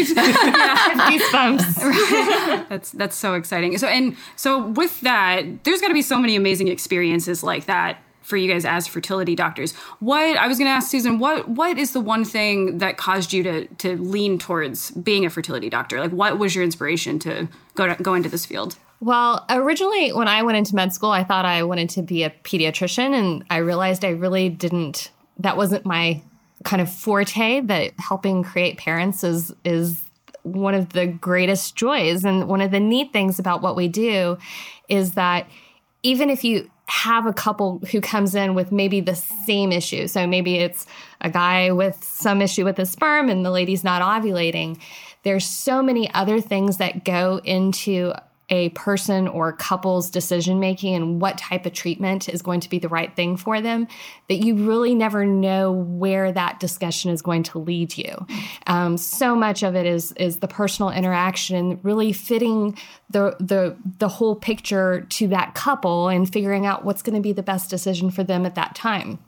Goosebumps. 1.08 2.68
That's 2.68 2.90
that's 2.90 3.16
so 3.16 3.34
exciting. 3.34 3.78
So 3.78 3.86
and 3.86 4.16
so 4.36 4.66
with 4.66 5.00
that, 5.00 5.64
there's 5.64 5.80
got 5.80 5.88
to 5.88 5.94
be 5.94 6.02
so 6.02 6.18
many 6.18 6.36
amazing 6.36 6.68
experiences 6.68 7.42
like 7.42 7.64
that 7.66 7.98
for 8.26 8.36
you 8.36 8.52
guys 8.52 8.64
as 8.64 8.88
fertility 8.88 9.36
doctors. 9.36 9.72
What 10.00 10.36
I 10.36 10.48
was 10.48 10.58
going 10.58 10.66
to 10.66 10.72
ask 10.72 10.90
Susan, 10.90 11.20
what 11.20 11.48
what 11.48 11.78
is 11.78 11.92
the 11.92 12.00
one 12.00 12.24
thing 12.24 12.78
that 12.78 12.96
caused 12.96 13.32
you 13.32 13.44
to 13.44 13.66
to 13.66 13.96
lean 13.96 14.38
towards 14.38 14.90
being 14.90 15.24
a 15.24 15.30
fertility 15.30 15.70
doctor? 15.70 16.00
Like 16.00 16.10
what 16.10 16.36
was 16.38 16.54
your 16.54 16.64
inspiration 16.64 17.20
to 17.20 17.48
go 17.76 17.86
to, 17.86 18.02
go 18.02 18.14
into 18.14 18.28
this 18.28 18.44
field? 18.44 18.76
Well, 18.98 19.44
originally, 19.48 20.12
when 20.12 20.26
I 20.26 20.42
went 20.42 20.58
into 20.58 20.74
med 20.74 20.92
school, 20.92 21.10
I 21.10 21.22
thought 21.22 21.44
I 21.44 21.62
wanted 21.62 21.90
to 21.90 22.02
be 22.02 22.24
a 22.24 22.30
pediatrician, 22.30 23.14
and 23.14 23.44
I 23.48 23.58
realized 23.58 24.04
I 24.04 24.10
really 24.10 24.48
didn't. 24.48 25.10
That 25.38 25.56
wasn't 25.56 25.86
my 25.86 26.22
kind 26.64 26.82
of 26.82 26.90
forte. 26.92 27.60
That 27.60 27.92
helping 27.98 28.42
create 28.42 28.78
parents 28.78 29.22
is 29.22 29.54
is 29.64 30.02
one 30.42 30.74
of 30.74 30.90
the 30.90 31.06
greatest 31.06 31.76
joys, 31.76 32.24
and 32.24 32.48
one 32.48 32.60
of 32.60 32.72
the 32.72 32.80
neat 32.80 33.12
things 33.12 33.38
about 33.38 33.62
what 33.62 33.76
we 33.76 33.86
do 33.86 34.36
is 34.88 35.12
that 35.12 35.46
even 36.02 36.30
if 36.30 36.42
you 36.42 36.70
have 36.88 37.26
a 37.26 37.32
couple 37.32 37.80
who 37.90 38.00
comes 38.00 38.34
in 38.34 38.54
with 38.54 38.70
maybe 38.70 39.00
the 39.00 39.14
same 39.16 39.72
issue. 39.72 40.06
So 40.06 40.26
maybe 40.26 40.56
it's 40.56 40.86
a 41.20 41.30
guy 41.30 41.72
with 41.72 42.02
some 42.02 42.40
issue 42.40 42.64
with 42.64 42.76
his 42.76 42.90
sperm 42.90 43.28
and 43.28 43.44
the 43.44 43.50
lady's 43.50 43.82
not 43.82 44.02
ovulating. 44.02 44.78
There's 45.24 45.44
so 45.44 45.82
many 45.82 46.12
other 46.14 46.40
things 46.40 46.76
that 46.76 47.04
go 47.04 47.40
into 47.44 48.12
a 48.48 48.68
person 48.70 49.26
or 49.26 49.52
couple's 49.52 50.08
decision 50.10 50.60
making 50.60 50.94
and 50.94 51.20
what 51.20 51.36
type 51.36 51.66
of 51.66 51.72
treatment 51.72 52.28
is 52.28 52.42
going 52.42 52.60
to 52.60 52.68
be 52.68 52.78
the 52.78 52.88
right 52.88 53.14
thing 53.16 53.36
for 53.36 53.60
them 53.60 53.88
that 54.28 54.36
you 54.36 54.54
really 54.54 54.94
never 54.94 55.24
know 55.24 55.72
where 55.72 56.30
that 56.30 56.60
discussion 56.60 57.10
is 57.10 57.22
going 57.22 57.42
to 57.42 57.58
lead 57.58 57.96
you. 57.98 58.26
Um, 58.66 58.96
so 58.96 59.34
much 59.34 59.62
of 59.62 59.74
it 59.74 59.86
is 59.86 60.12
is 60.12 60.38
the 60.38 60.48
personal 60.48 60.90
interaction 60.90 61.80
really 61.82 62.12
fitting 62.12 62.78
the 63.10 63.36
the 63.40 63.76
the 63.98 64.08
whole 64.08 64.36
picture 64.36 65.02
to 65.10 65.28
that 65.28 65.54
couple 65.54 66.08
and 66.08 66.32
figuring 66.32 66.66
out 66.66 66.84
what's 66.84 67.02
going 67.02 67.16
to 67.16 67.22
be 67.22 67.32
the 67.32 67.42
best 67.42 67.68
decision 67.68 68.10
for 68.10 68.22
them 68.22 68.46
at 68.46 68.54
that 68.54 68.74
time 68.74 69.18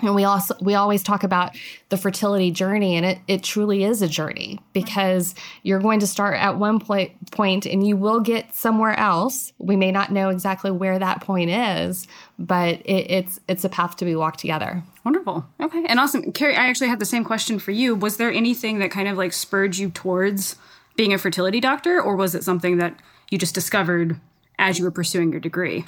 and 0.00 0.14
we 0.14 0.24
also 0.24 0.54
we 0.60 0.74
always 0.74 1.02
talk 1.02 1.24
about 1.24 1.56
the 1.88 1.96
fertility 1.96 2.50
journey 2.50 2.96
and 2.96 3.04
it, 3.04 3.18
it 3.26 3.42
truly 3.42 3.84
is 3.84 4.00
a 4.00 4.08
journey 4.08 4.60
because 4.72 5.34
you're 5.62 5.80
going 5.80 6.00
to 6.00 6.06
start 6.06 6.36
at 6.36 6.56
one 6.56 6.78
point 6.78 7.30
point 7.30 7.66
and 7.66 7.86
you 7.86 7.96
will 7.96 8.20
get 8.20 8.54
somewhere 8.54 8.98
else. 8.98 9.52
We 9.58 9.76
may 9.76 9.90
not 9.90 10.12
know 10.12 10.28
exactly 10.28 10.70
where 10.70 10.98
that 10.98 11.20
point 11.20 11.50
is 11.50 12.06
but 12.38 12.80
it, 12.84 13.10
it's 13.10 13.40
it's 13.48 13.64
a 13.64 13.68
path 13.68 13.96
to 13.96 14.04
be 14.04 14.14
walked 14.14 14.38
together. 14.38 14.82
Wonderful. 15.04 15.44
Okay. 15.60 15.84
And 15.86 15.98
awesome. 15.98 16.32
Carrie 16.32 16.56
i 16.56 16.66
actually 16.68 16.88
had 16.88 17.00
the 17.00 17.06
same 17.06 17.24
question 17.24 17.58
for 17.58 17.72
you. 17.72 17.94
Was 17.94 18.16
there 18.16 18.30
anything 18.30 18.78
that 18.78 18.90
kind 18.90 19.08
of 19.08 19.16
like 19.16 19.32
spurred 19.32 19.76
you 19.76 19.90
towards 19.90 20.56
being 20.96 21.12
a 21.12 21.18
fertility 21.18 21.60
doctor 21.60 22.00
or 22.00 22.16
was 22.16 22.34
it 22.34 22.44
something 22.44 22.78
that 22.78 22.94
you 23.30 23.38
just 23.38 23.54
discovered 23.54 24.20
as 24.58 24.78
you 24.78 24.84
were 24.84 24.90
pursuing 24.90 25.30
your 25.30 25.40
degree 25.40 25.84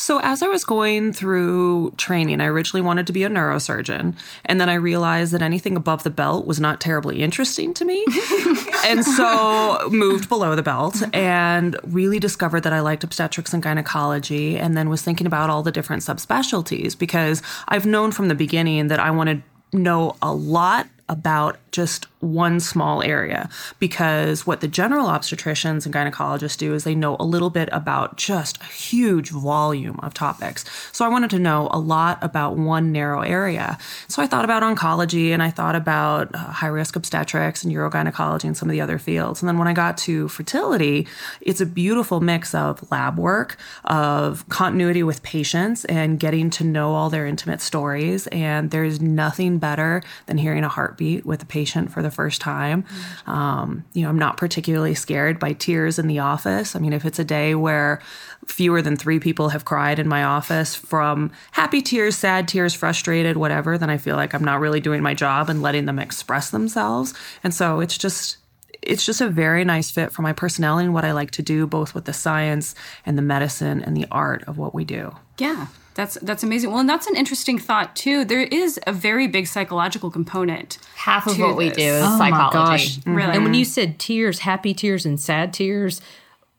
so, 0.00 0.18
as 0.20 0.42
I 0.42 0.46
was 0.46 0.64
going 0.64 1.12
through 1.12 1.90
training, 1.98 2.40
I 2.40 2.46
originally 2.46 2.80
wanted 2.80 3.06
to 3.08 3.12
be 3.12 3.22
a 3.22 3.28
neurosurgeon. 3.28 4.16
And 4.46 4.58
then 4.58 4.70
I 4.70 4.74
realized 4.74 5.34
that 5.34 5.42
anything 5.42 5.76
above 5.76 6.04
the 6.04 6.10
belt 6.10 6.46
was 6.46 6.58
not 6.58 6.80
terribly 6.80 7.22
interesting 7.22 7.74
to 7.74 7.84
me. 7.84 8.06
and 8.86 9.04
so 9.04 9.90
moved 9.92 10.30
below 10.30 10.56
the 10.56 10.62
belt 10.62 11.02
and 11.12 11.76
really 11.84 12.18
discovered 12.18 12.62
that 12.62 12.72
I 12.72 12.80
liked 12.80 13.04
obstetrics 13.04 13.52
and 13.52 13.62
gynecology. 13.62 14.58
And 14.58 14.74
then 14.74 14.88
was 14.88 15.02
thinking 15.02 15.26
about 15.26 15.50
all 15.50 15.62
the 15.62 15.70
different 15.70 16.02
subspecialties 16.02 16.98
because 16.98 17.42
I've 17.68 17.84
known 17.84 18.10
from 18.10 18.28
the 18.28 18.34
beginning 18.34 18.86
that 18.86 19.00
I 19.00 19.10
wanted 19.10 19.42
to 19.72 19.78
know 19.78 20.16
a 20.22 20.32
lot 20.32 20.86
about 21.10 21.58
just 21.72 22.06
one 22.20 22.60
small 22.60 23.02
area 23.02 23.48
because 23.78 24.46
what 24.46 24.60
the 24.60 24.68
general 24.68 25.06
obstetricians 25.06 25.86
and 25.86 25.94
gynecologists 25.94 26.56
do 26.56 26.74
is 26.74 26.84
they 26.84 26.94
know 26.94 27.16
a 27.18 27.24
little 27.24 27.50
bit 27.50 27.68
about 27.72 28.16
just 28.16 28.60
a 28.60 28.66
huge 28.66 29.30
volume 29.30 29.98
of 30.02 30.12
topics. 30.14 30.64
So 30.92 31.04
I 31.04 31.08
wanted 31.08 31.30
to 31.30 31.38
know 31.38 31.68
a 31.72 31.78
lot 31.78 32.18
about 32.22 32.56
one 32.56 32.92
narrow 32.92 33.22
area. 33.22 33.78
So 34.08 34.22
I 34.22 34.26
thought 34.26 34.44
about 34.44 34.62
oncology 34.62 35.30
and 35.30 35.42
I 35.42 35.50
thought 35.50 35.74
about 35.74 36.34
uh, 36.34 36.38
high 36.38 36.66
risk 36.68 36.94
obstetrics 36.94 37.64
and 37.64 37.74
urogynecology 37.74 38.44
and 38.44 38.56
some 38.56 38.68
of 38.68 38.72
the 38.72 38.80
other 38.80 38.98
fields. 38.98 39.40
And 39.40 39.48
then 39.48 39.58
when 39.58 39.68
I 39.68 39.72
got 39.72 39.96
to 39.98 40.28
fertility, 40.28 41.06
it's 41.40 41.60
a 41.60 41.66
beautiful 41.66 42.20
mix 42.20 42.54
of 42.54 42.90
lab 42.90 43.18
work, 43.18 43.56
of 43.84 44.46
continuity 44.48 45.02
with 45.02 45.22
patients 45.22 45.84
and 45.86 46.20
getting 46.20 46.50
to 46.50 46.64
know 46.64 46.94
all 46.94 47.08
their 47.08 47.26
intimate 47.26 47.60
stories. 47.60 48.26
And 48.28 48.70
there's 48.70 49.00
nothing 49.00 49.58
better 49.58 50.02
than 50.26 50.38
hearing 50.38 50.64
a 50.64 50.68
heartbeat 50.68 51.24
with 51.24 51.42
a 51.42 51.46
patient 51.46 51.90
for 51.90 52.02
the 52.02 52.09
first 52.10 52.40
time. 52.40 52.84
Um, 53.26 53.84
you 53.92 54.02
know, 54.02 54.08
I'm 54.08 54.18
not 54.18 54.36
particularly 54.36 54.94
scared 54.94 55.38
by 55.38 55.52
tears 55.52 55.98
in 55.98 56.06
the 56.06 56.18
office. 56.18 56.74
I 56.74 56.78
mean, 56.78 56.92
if 56.92 57.04
it's 57.04 57.18
a 57.18 57.24
day 57.24 57.54
where 57.54 58.00
fewer 58.46 58.82
than 58.82 58.96
three 58.96 59.20
people 59.20 59.50
have 59.50 59.64
cried 59.64 59.98
in 59.98 60.08
my 60.08 60.24
office 60.24 60.74
from 60.74 61.30
happy 61.52 61.82
tears, 61.82 62.16
sad 62.16 62.48
tears, 62.48 62.74
frustrated, 62.74 63.36
whatever, 63.36 63.78
then 63.78 63.90
I 63.90 63.98
feel 63.98 64.16
like 64.16 64.34
I'm 64.34 64.44
not 64.44 64.60
really 64.60 64.80
doing 64.80 65.02
my 65.02 65.14
job 65.14 65.48
and 65.48 65.62
letting 65.62 65.86
them 65.86 65.98
express 65.98 66.50
themselves. 66.50 67.14
And 67.44 67.54
so 67.54 67.80
it's 67.80 67.98
just 67.98 68.38
it's 68.82 69.04
just 69.04 69.20
a 69.20 69.28
very 69.28 69.64
nice 69.64 69.90
fit 69.90 70.12
for 70.12 70.22
my 70.22 70.32
personality 70.32 70.86
and 70.86 70.94
what 70.94 71.04
I 71.04 71.12
like 71.12 71.32
to 71.32 71.42
do, 71.42 71.66
both 71.66 71.94
with 71.94 72.06
the 72.06 72.12
science 72.12 72.74
and 73.04 73.18
the 73.18 73.22
medicine 73.22 73.82
and 73.82 73.96
the 73.96 74.06
art 74.10 74.42
of 74.46 74.58
what 74.58 74.74
we 74.74 74.84
do. 74.84 75.14
Yeah. 75.38 75.66
That's 76.00 76.14
that's 76.22 76.42
amazing. 76.42 76.70
Well, 76.70 76.78
and 76.80 76.88
that's 76.88 77.06
an 77.06 77.14
interesting 77.14 77.58
thought 77.58 77.94
too. 77.94 78.24
There 78.24 78.40
is 78.40 78.80
a 78.86 78.92
very 78.92 79.26
big 79.26 79.46
psychological 79.46 80.10
component. 80.10 80.78
Half 80.94 81.26
of 81.26 81.38
what 81.38 81.48
this. 81.48 81.56
we 81.56 81.68
do 81.68 81.82
is 81.82 82.02
oh 82.02 82.16
psychology. 82.16 82.32
My 82.32 82.50
gosh. 82.50 82.96
Mm-hmm. 82.96 83.14
Really? 83.14 83.32
And 83.34 83.44
when 83.44 83.52
you 83.52 83.66
said 83.66 83.98
tears, 83.98 84.38
happy 84.38 84.72
tears 84.72 85.04
and 85.04 85.20
sad 85.20 85.52
tears, 85.52 86.00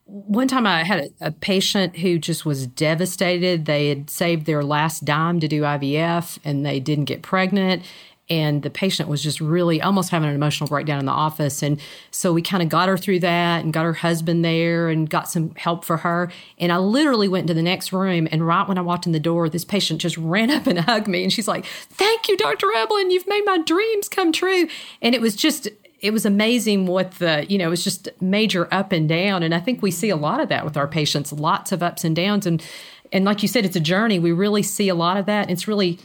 one 0.05 0.48
time 0.48 0.67
I 0.67 0.83
had 0.83 1.12
a, 1.19 1.27
a, 1.27 1.31
patient 1.31 1.98
who 1.98 2.19
just 2.19 2.45
was 2.45 2.67
devastated. 2.67 3.65
They 3.65 3.89
had 3.89 4.12
saved 4.12 4.45
their 4.45 4.63
last 4.63 5.05
dime 5.05 5.39
to 5.39 5.48
do 5.48 5.63
IVF 5.63 6.38
and 6.45 6.63
they 6.63 6.79
didn't 6.79 7.05
get 7.05 7.24
pregnant 7.24 7.81
and 8.31 8.63
the 8.63 8.69
patient 8.69 9.09
was 9.09 9.21
just 9.21 9.41
really 9.41 9.81
almost 9.81 10.09
having 10.09 10.29
an 10.29 10.35
emotional 10.35 10.69
breakdown 10.69 11.00
in 11.00 11.05
the 11.05 11.11
office. 11.11 11.61
And 11.61 11.81
so 12.11 12.31
we 12.31 12.41
kind 12.41 12.63
of 12.63 12.69
got 12.69 12.88
her 12.88 12.95
through 12.95 13.19
that 13.19 13.61
and 13.61 13.73
got 13.73 13.83
her 13.83 13.91
husband 13.91 14.45
there 14.45 14.88
and 14.88 15.09
got 15.09 15.27
some 15.27 15.53
help 15.55 15.83
for 15.83 15.97
her. 15.97 16.31
And 16.57 16.71
i 16.71 16.77
literally 16.77 17.27
went 17.27 17.43
into 17.43 17.53
the 17.53 17.61
next 17.61 17.91
room 17.91 18.29
and 18.31 18.47
right 18.47 18.65
when 18.69 18.77
i 18.77 18.81
walked 18.81 19.05
in 19.05 19.11
the 19.11 19.19
door 19.19 19.50
this 19.50 19.65
patient 19.65 20.00
just 20.00 20.17
ran 20.17 20.50
up 20.50 20.65
and 20.65 20.79
hugged 20.88 21.09
me. 21.09 21.23
And 21.23 21.33
she's 21.33 21.47
like 21.47 21.65
thank 21.65 22.29
you 22.29 22.38
dr 22.38 22.65
eblin 22.65 23.11
you've 23.11 23.27
made 23.27 23.43
my 23.45 23.57
dreams 23.57 24.07
come 24.07 24.31
true. 24.31 24.69
And 25.01 25.13
it 25.13 25.19
was 25.19 25.35
just 25.35 25.67
it 26.00 26.13
was 26.13 26.25
amazing 26.25 26.85
what 26.88 27.11
the 27.15 27.45
you 27.50 27.57
know 27.57 27.67
it 27.67 27.71
was 27.71 27.83
just 27.83 28.07
major 28.21 28.73
up 28.73 28.93
and 28.93 29.09
down. 29.09 29.43
And 29.43 29.53
i 29.53 29.59
think 29.59 29.81
we 29.81 29.91
see 29.91 30.09
a 30.09 30.15
lot 30.15 30.39
of 30.39 30.47
that 30.47 30.63
with 30.63 30.77
our 30.77 30.88
patients 30.88 31.33
lots 31.33 31.73
of 31.73 31.83
ups 31.83 32.05
and 32.05 32.15
downs. 32.15 32.45
And 32.45 32.65
and 33.11 33.25
like 33.25 33.41
you 33.41 33.50
said 33.50 33.65
it's 33.65 33.75
a 33.75 33.81
journey. 33.81 34.19
We 34.19 34.31
really 34.31 34.63
see 34.63 34.88
a 34.88 34.95
lot 34.95 35.17
of 35.17 35.25
that. 35.25 35.50
It's 35.50 35.67
really 35.67 36.00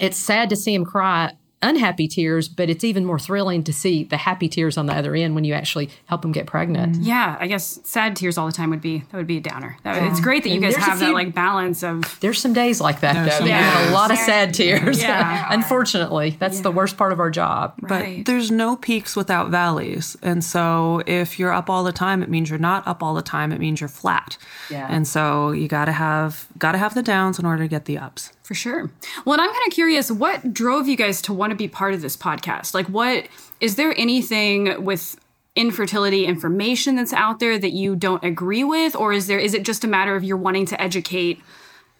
it's 0.00 0.16
sad 0.16 0.48
to 0.48 0.56
see 0.56 0.74
them 0.74 0.86
cry 0.86 1.34
unhappy 1.60 2.06
tears, 2.06 2.48
but 2.48 2.70
it's 2.70 2.84
even 2.84 3.04
more 3.04 3.18
thrilling 3.18 3.64
to 3.64 3.72
see 3.72 4.04
the 4.04 4.16
happy 4.16 4.48
tears 4.48 4.76
on 4.76 4.86
the 4.86 4.92
other 4.92 5.14
end 5.14 5.34
when 5.34 5.44
you 5.44 5.54
actually 5.54 5.90
help 6.06 6.22
them 6.22 6.32
get 6.32 6.46
pregnant. 6.46 6.94
Mm-hmm. 6.94 7.02
Yeah, 7.02 7.36
I 7.38 7.46
guess 7.46 7.80
sad 7.82 8.14
tears 8.16 8.38
all 8.38 8.46
the 8.46 8.52
time 8.52 8.70
would 8.70 8.80
be 8.80 8.98
that 8.98 9.14
would 9.14 9.26
be 9.26 9.38
a 9.38 9.40
downer. 9.40 9.76
That, 9.82 9.96
yeah. 9.96 10.10
It's 10.10 10.20
great 10.20 10.44
that 10.44 10.50
you 10.50 10.60
guys 10.60 10.76
have 10.76 10.98
few, 10.98 11.08
that 11.08 11.14
like 11.14 11.34
balance 11.34 11.82
of. 11.82 12.18
There's 12.20 12.40
some 12.40 12.52
days 12.52 12.80
like 12.80 13.00
that 13.00 13.14
there's 13.14 13.38
though. 13.38 13.46
Yeah, 13.46 13.90
a 13.90 13.92
lot 13.92 14.10
of 14.10 14.18
sad 14.18 14.54
tears. 14.54 15.02
Yeah. 15.02 15.48
Unfortunately, 15.50 16.36
that's 16.38 16.56
yeah. 16.56 16.62
the 16.62 16.72
worst 16.72 16.96
part 16.96 17.12
of 17.12 17.20
our 17.20 17.30
job. 17.30 17.74
Right. 17.80 18.18
But 18.18 18.26
there's 18.30 18.50
no 18.50 18.76
peaks 18.76 19.16
without 19.16 19.50
valleys, 19.50 20.16
and 20.22 20.44
so 20.44 21.02
if 21.06 21.38
you're 21.38 21.52
up 21.52 21.68
all 21.68 21.82
the 21.82 21.92
time, 21.92 22.22
it 22.22 22.28
means 22.28 22.50
you're 22.50 22.58
not 22.58 22.86
up 22.86 23.02
all 23.02 23.14
the 23.14 23.22
time. 23.22 23.52
It 23.52 23.58
means 23.58 23.80
you're 23.80 23.88
flat. 23.88 24.38
Yeah. 24.70 24.86
And 24.88 25.06
so 25.06 25.50
you 25.50 25.66
got 25.66 25.86
to 25.86 25.92
have 25.92 26.46
got 26.58 26.72
to 26.72 26.78
have 26.78 26.94
the 26.94 27.02
downs 27.02 27.38
in 27.38 27.46
order 27.46 27.64
to 27.64 27.68
get 27.68 27.86
the 27.86 27.98
ups. 27.98 28.32
For 28.48 28.54
sure. 28.54 28.90
Well, 29.26 29.34
and 29.34 29.42
I'm 29.42 29.50
kind 29.50 29.66
of 29.66 29.74
curious 29.74 30.10
what 30.10 30.54
drove 30.54 30.88
you 30.88 30.96
guys 30.96 31.20
to 31.20 31.34
want 31.34 31.50
to 31.50 31.54
be 31.54 31.68
part 31.68 31.92
of 31.92 32.00
this 32.00 32.16
podcast? 32.16 32.72
Like, 32.72 32.86
what 32.86 33.28
is 33.60 33.76
there 33.76 33.94
anything 33.98 34.86
with 34.86 35.20
infertility 35.54 36.24
information 36.24 36.96
that's 36.96 37.12
out 37.12 37.40
there 37.40 37.58
that 37.58 37.72
you 37.72 37.94
don't 37.94 38.24
agree 38.24 38.64
with? 38.64 38.96
Or 38.96 39.12
is 39.12 39.26
there, 39.26 39.38
is 39.38 39.52
it 39.52 39.66
just 39.66 39.84
a 39.84 39.86
matter 39.86 40.16
of 40.16 40.24
you're 40.24 40.38
wanting 40.38 40.64
to 40.64 40.80
educate 40.80 41.42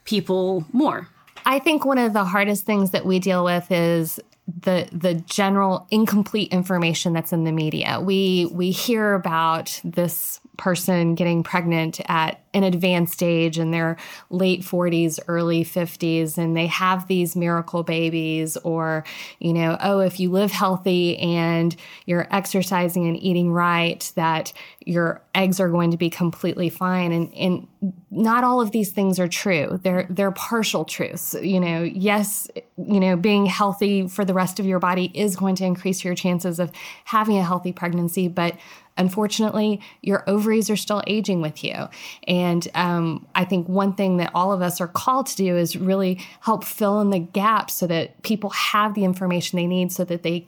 people 0.06 0.64
more? 0.72 1.06
I 1.44 1.58
think 1.58 1.84
one 1.84 1.98
of 1.98 2.14
the 2.14 2.24
hardest 2.24 2.64
things 2.64 2.92
that 2.92 3.04
we 3.04 3.18
deal 3.18 3.44
with 3.44 3.70
is 3.70 4.18
the 4.62 4.88
the 4.90 5.12
general 5.12 5.86
incomplete 5.90 6.50
information 6.50 7.12
that's 7.12 7.34
in 7.34 7.44
the 7.44 7.52
media. 7.52 8.00
We 8.00 8.48
we 8.50 8.70
hear 8.70 9.12
about 9.12 9.78
this 9.84 10.40
person 10.58 11.14
getting 11.14 11.42
pregnant 11.42 12.00
at 12.08 12.40
an 12.52 12.64
advanced 12.64 13.22
age 13.22 13.58
in 13.58 13.70
their 13.70 13.96
late 14.30 14.60
40s, 14.60 15.18
early 15.28 15.64
50s, 15.64 16.36
and 16.36 16.56
they 16.56 16.66
have 16.66 17.06
these 17.06 17.36
miracle 17.36 17.82
babies, 17.82 18.56
or, 18.58 19.04
you 19.38 19.52
know, 19.52 19.78
oh, 19.80 20.00
if 20.00 20.18
you 20.18 20.30
live 20.30 20.50
healthy 20.50 21.16
and 21.18 21.76
you're 22.06 22.26
exercising 22.30 23.06
and 23.06 23.16
eating 23.22 23.52
right, 23.52 24.12
that 24.16 24.52
your 24.84 25.22
eggs 25.34 25.60
are 25.60 25.68
going 25.68 25.90
to 25.90 25.96
be 25.96 26.10
completely 26.10 26.68
fine. 26.68 27.12
And, 27.12 27.32
and 27.34 27.66
not 28.10 28.42
all 28.42 28.60
of 28.60 28.72
these 28.72 28.90
things 28.90 29.20
are 29.20 29.28
true. 29.28 29.78
They're, 29.82 30.06
they're 30.10 30.32
partial 30.32 30.84
truths. 30.84 31.36
You 31.40 31.60
know, 31.60 31.82
yes, 31.82 32.48
you 32.76 32.98
know, 32.98 33.14
being 33.14 33.46
healthy 33.46 34.08
for 34.08 34.24
the 34.24 34.34
rest 34.34 34.58
of 34.58 34.66
your 34.66 34.80
body 34.80 35.12
is 35.14 35.36
going 35.36 35.54
to 35.56 35.64
increase 35.64 36.02
your 36.02 36.14
chances 36.14 36.58
of 36.58 36.72
having 37.04 37.36
a 37.36 37.44
healthy 37.44 37.72
pregnancy, 37.72 38.26
but 38.26 38.56
unfortunately, 38.98 39.80
your 40.02 40.28
ovaries 40.28 40.68
are 40.68 40.76
still 40.76 41.02
aging 41.06 41.40
with 41.40 41.64
you. 41.64 41.88
And 42.26 42.68
um, 42.74 43.26
I 43.34 43.44
think 43.44 43.68
one 43.68 43.94
thing 43.94 44.18
that 44.18 44.30
all 44.34 44.52
of 44.52 44.60
us 44.60 44.80
are 44.80 44.88
called 44.88 45.26
to 45.28 45.36
do 45.36 45.56
is 45.56 45.76
really 45.76 46.20
help 46.40 46.64
fill 46.64 47.00
in 47.00 47.10
the 47.10 47.18
gaps 47.18 47.74
so 47.74 47.86
that 47.86 48.22
people 48.22 48.50
have 48.50 48.94
the 48.94 49.04
information 49.04 49.56
they 49.56 49.66
need 49.66 49.92
so 49.92 50.04
that 50.04 50.22
they, 50.22 50.46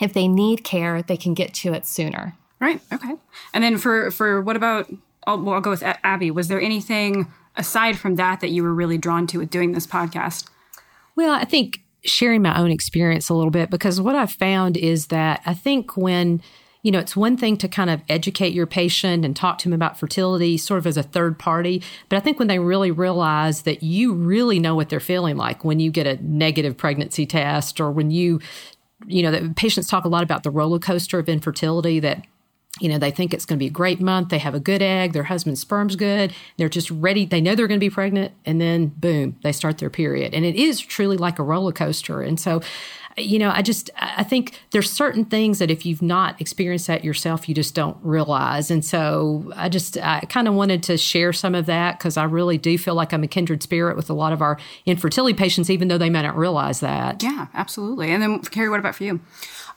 if 0.00 0.12
they 0.12 0.26
need 0.26 0.64
care, 0.64 1.02
they 1.02 1.16
can 1.16 1.34
get 1.34 1.54
to 1.54 1.72
it 1.72 1.86
sooner. 1.86 2.34
Right. 2.60 2.80
Okay. 2.92 3.14
And 3.52 3.62
then 3.62 3.76
for 3.76 4.10
for 4.10 4.40
what 4.40 4.56
about? 4.56 4.90
I'll, 5.26 5.40
well, 5.40 5.54
I'll 5.54 5.60
go 5.60 5.70
with 5.70 5.82
Abby. 5.82 6.30
Was 6.30 6.48
there 6.48 6.60
anything 6.60 7.30
aside 7.56 7.98
from 7.98 8.16
that 8.16 8.40
that 8.40 8.50
you 8.50 8.62
were 8.62 8.74
really 8.74 8.98
drawn 8.98 9.26
to 9.28 9.38
with 9.38 9.50
doing 9.50 9.72
this 9.72 9.86
podcast? 9.86 10.48
Well, 11.16 11.32
I 11.32 11.44
think 11.44 11.80
sharing 12.04 12.42
my 12.42 12.58
own 12.58 12.70
experience 12.70 13.28
a 13.28 13.34
little 13.34 13.50
bit 13.50 13.70
because 13.70 14.00
what 14.00 14.14
I've 14.14 14.32
found 14.32 14.76
is 14.76 15.06
that 15.08 15.40
I 15.46 15.54
think 15.54 15.96
when 15.96 16.42
you 16.84 16.92
know, 16.92 16.98
it's 16.98 17.16
one 17.16 17.38
thing 17.38 17.56
to 17.56 17.66
kind 17.66 17.88
of 17.88 18.02
educate 18.10 18.52
your 18.52 18.66
patient 18.66 19.24
and 19.24 19.34
talk 19.34 19.56
to 19.56 19.68
him 19.68 19.72
about 19.72 19.98
fertility 19.98 20.58
sort 20.58 20.76
of 20.76 20.86
as 20.86 20.98
a 20.98 21.02
third 21.02 21.38
party. 21.38 21.82
But 22.10 22.18
I 22.18 22.20
think 22.20 22.38
when 22.38 22.46
they 22.46 22.58
really 22.58 22.90
realize 22.90 23.62
that 23.62 23.82
you 23.82 24.12
really 24.12 24.60
know 24.60 24.74
what 24.74 24.90
they're 24.90 25.00
feeling 25.00 25.38
like 25.38 25.64
when 25.64 25.80
you 25.80 25.90
get 25.90 26.06
a 26.06 26.22
negative 26.22 26.76
pregnancy 26.76 27.24
test 27.24 27.80
or 27.80 27.90
when 27.90 28.10
you, 28.10 28.38
you 29.06 29.22
know, 29.22 29.30
that 29.30 29.56
patients 29.56 29.88
talk 29.88 30.04
a 30.04 30.08
lot 30.08 30.22
about 30.22 30.42
the 30.42 30.50
roller 30.50 30.78
coaster 30.78 31.18
of 31.18 31.26
infertility 31.26 32.00
that 32.00 32.22
you 32.80 32.88
know, 32.88 32.98
they 32.98 33.12
think 33.12 33.32
it's 33.32 33.46
going 33.46 33.56
to 33.56 33.62
be 33.62 33.68
a 33.68 33.70
great 33.70 34.00
month. 34.00 34.30
They 34.30 34.38
have 34.38 34.56
a 34.56 34.58
good 34.58 34.82
egg. 34.82 35.12
Their 35.12 35.22
husband's 35.22 35.60
sperm's 35.60 35.94
good. 35.94 36.34
They're 36.56 36.68
just 36.68 36.90
ready. 36.90 37.24
They 37.24 37.40
know 37.40 37.54
they're 37.54 37.68
going 37.68 37.78
to 37.78 37.86
be 37.86 37.88
pregnant. 37.88 38.32
And 38.44 38.60
then, 38.60 38.88
boom, 38.88 39.38
they 39.44 39.52
start 39.52 39.78
their 39.78 39.90
period. 39.90 40.34
And 40.34 40.44
it 40.44 40.56
is 40.56 40.80
truly 40.80 41.16
like 41.16 41.38
a 41.38 41.44
roller 41.44 41.70
coaster. 41.70 42.20
And 42.20 42.38
so, 42.40 42.62
you 43.16 43.38
know, 43.38 43.50
I 43.50 43.62
just, 43.62 43.90
I 43.96 44.22
think 44.22 44.60
there's 44.70 44.90
certain 44.90 45.24
things 45.24 45.58
that 45.58 45.70
if 45.70 45.86
you've 45.86 46.02
not 46.02 46.40
experienced 46.40 46.86
that 46.88 47.04
yourself, 47.04 47.48
you 47.48 47.54
just 47.54 47.74
don't 47.74 47.96
realize. 48.02 48.70
And 48.70 48.84
so 48.84 49.52
I 49.54 49.68
just, 49.68 49.96
I 49.98 50.20
kind 50.28 50.48
of 50.48 50.54
wanted 50.54 50.82
to 50.84 50.96
share 50.96 51.32
some 51.32 51.54
of 51.54 51.66
that 51.66 51.98
because 51.98 52.16
I 52.16 52.24
really 52.24 52.58
do 52.58 52.76
feel 52.76 52.94
like 52.94 53.12
I'm 53.12 53.22
a 53.22 53.28
kindred 53.28 53.62
spirit 53.62 53.96
with 53.96 54.10
a 54.10 54.14
lot 54.14 54.32
of 54.32 54.42
our 54.42 54.58
infertility 54.86 55.36
patients, 55.36 55.70
even 55.70 55.88
though 55.88 55.98
they 55.98 56.10
may 56.10 56.22
not 56.22 56.36
realize 56.36 56.80
that. 56.80 57.22
Yeah, 57.22 57.46
absolutely. 57.54 58.10
And 58.10 58.22
then, 58.22 58.40
Carrie, 58.40 58.68
what 58.68 58.80
about 58.80 58.94
for 58.96 59.04
you? 59.04 59.20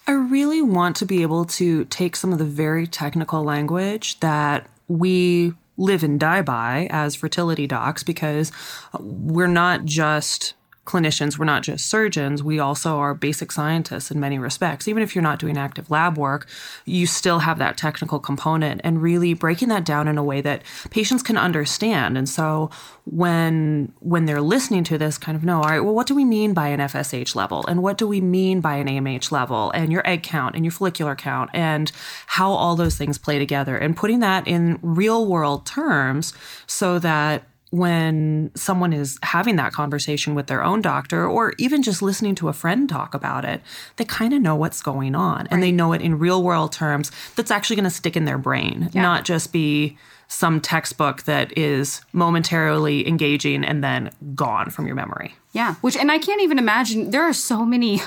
I 0.07 0.11
really 0.11 0.61
want 0.61 0.95
to 0.97 1.05
be 1.05 1.21
able 1.21 1.45
to 1.45 1.85
take 1.85 2.15
some 2.15 2.31
of 2.31 2.39
the 2.39 2.45
very 2.45 2.87
technical 2.87 3.43
language 3.43 4.19
that 4.21 4.67
we 4.87 5.53
live 5.77 6.03
and 6.03 6.19
die 6.19 6.41
by 6.41 6.87
as 6.89 7.15
fertility 7.15 7.67
docs 7.67 8.03
because 8.03 8.51
we're 8.99 9.47
not 9.47 9.85
just 9.85 10.53
clinicians, 10.87 11.37
we're 11.37 11.45
not 11.45 11.61
just 11.61 11.87
surgeons, 11.87 12.41
we 12.41 12.59
also 12.59 12.97
are 12.97 13.13
basic 13.13 13.51
scientists 13.51 14.09
in 14.09 14.19
many 14.19 14.39
respects. 14.39 14.87
Even 14.87 15.03
if 15.03 15.13
you're 15.13 15.21
not 15.21 15.39
doing 15.39 15.57
active 15.57 15.91
lab 15.91 16.17
work, 16.17 16.47
you 16.85 17.05
still 17.05 17.39
have 17.39 17.59
that 17.59 17.77
technical 17.77 18.19
component 18.19 18.81
and 18.83 19.01
really 19.01 19.33
breaking 19.33 19.67
that 19.69 19.85
down 19.85 20.07
in 20.07 20.17
a 20.17 20.23
way 20.23 20.41
that 20.41 20.63
patients 20.89 21.21
can 21.21 21.37
understand. 21.37 22.17
And 22.17 22.27
so 22.27 22.69
when 23.05 23.91
when 23.99 24.25
they're 24.25 24.41
listening 24.41 24.83
to 24.85 24.97
this 24.97 25.17
kind 25.17 25.35
of 25.35 25.43
know, 25.43 25.57
all 25.57 25.69
right, 25.69 25.79
well 25.79 25.93
what 25.93 26.07
do 26.07 26.15
we 26.15 26.25
mean 26.25 26.53
by 26.53 26.69
an 26.69 26.79
FSH 26.79 27.35
level 27.35 27.65
and 27.67 27.83
what 27.83 27.97
do 27.97 28.07
we 28.07 28.21
mean 28.21 28.61
by 28.61 28.75
an 28.75 28.87
AMH 28.87 29.31
level 29.31 29.71
and 29.71 29.91
your 29.91 30.07
egg 30.07 30.23
count 30.23 30.55
and 30.55 30.63
your 30.63 30.71
follicular 30.71 31.15
count 31.15 31.49
and 31.53 31.91
how 32.27 32.51
all 32.51 32.75
those 32.75 32.95
things 32.95 33.17
play 33.17 33.37
together 33.37 33.77
and 33.77 33.95
putting 33.95 34.19
that 34.19 34.47
in 34.47 34.79
real 34.81 35.25
world 35.25 35.65
terms 35.65 36.33
so 36.65 36.99
that 36.99 37.43
when 37.69 38.51
someone 38.55 38.93
is 38.93 39.19
having 39.23 39.57
that 39.57 39.73
conversation 39.73 40.35
with 40.35 40.47
their 40.47 40.63
own 40.63 40.81
doctor 40.81 41.27
or 41.27 41.53
even 41.57 41.83
just 41.83 42.01
listening 42.01 42.33
to 42.35 42.47
a 42.47 42.53
friend 42.53 42.87
talk 42.87 43.13
about 43.13 43.43
it, 43.43 43.61
they 43.97 44.05
kind 44.05 44.33
of 44.33 44.41
know 44.41 44.55
what's 44.55 44.81
going 44.81 45.15
on 45.15 45.39
right. 45.39 45.47
and 45.51 45.61
they 45.61 45.71
know 45.71 45.93
it 45.93 46.01
in 46.01 46.17
real 46.17 46.41
world 46.41 46.71
terms 46.71 47.11
that's 47.35 47.51
actually 47.51 47.75
going 47.75 47.83
to 47.83 47.89
stick 47.89 48.15
in 48.15 48.25
their 48.25 48.37
brain, 48.37 48.89
yeah. 48.93 49.01
not 49.01 49.25
just 49.25 49.51
be 49.51 49.97
some 50.29 50.59
textbook 50.59 51.23
that 51.23 51.57
is 51.57 52.01
momentarily 52.13 53.07
engaging 53.07 53.63
and 53.63 53.83
then 53.83 54.11
gone 54.35 54.69
from 54.69 54.85
your 54.85 54.95
memory. 54.95 55.35
Yeah, 55.53 55.75
which, 55.75 55.95
and 55.95 56.11
I 56.11 56.19
can't 56.19 56.41
even 56.41 56.59
imagine, 56.59 57.11
there 57.11 57.23
are 57.23 57.33
so 57.33 57.65
many 57.65 58.01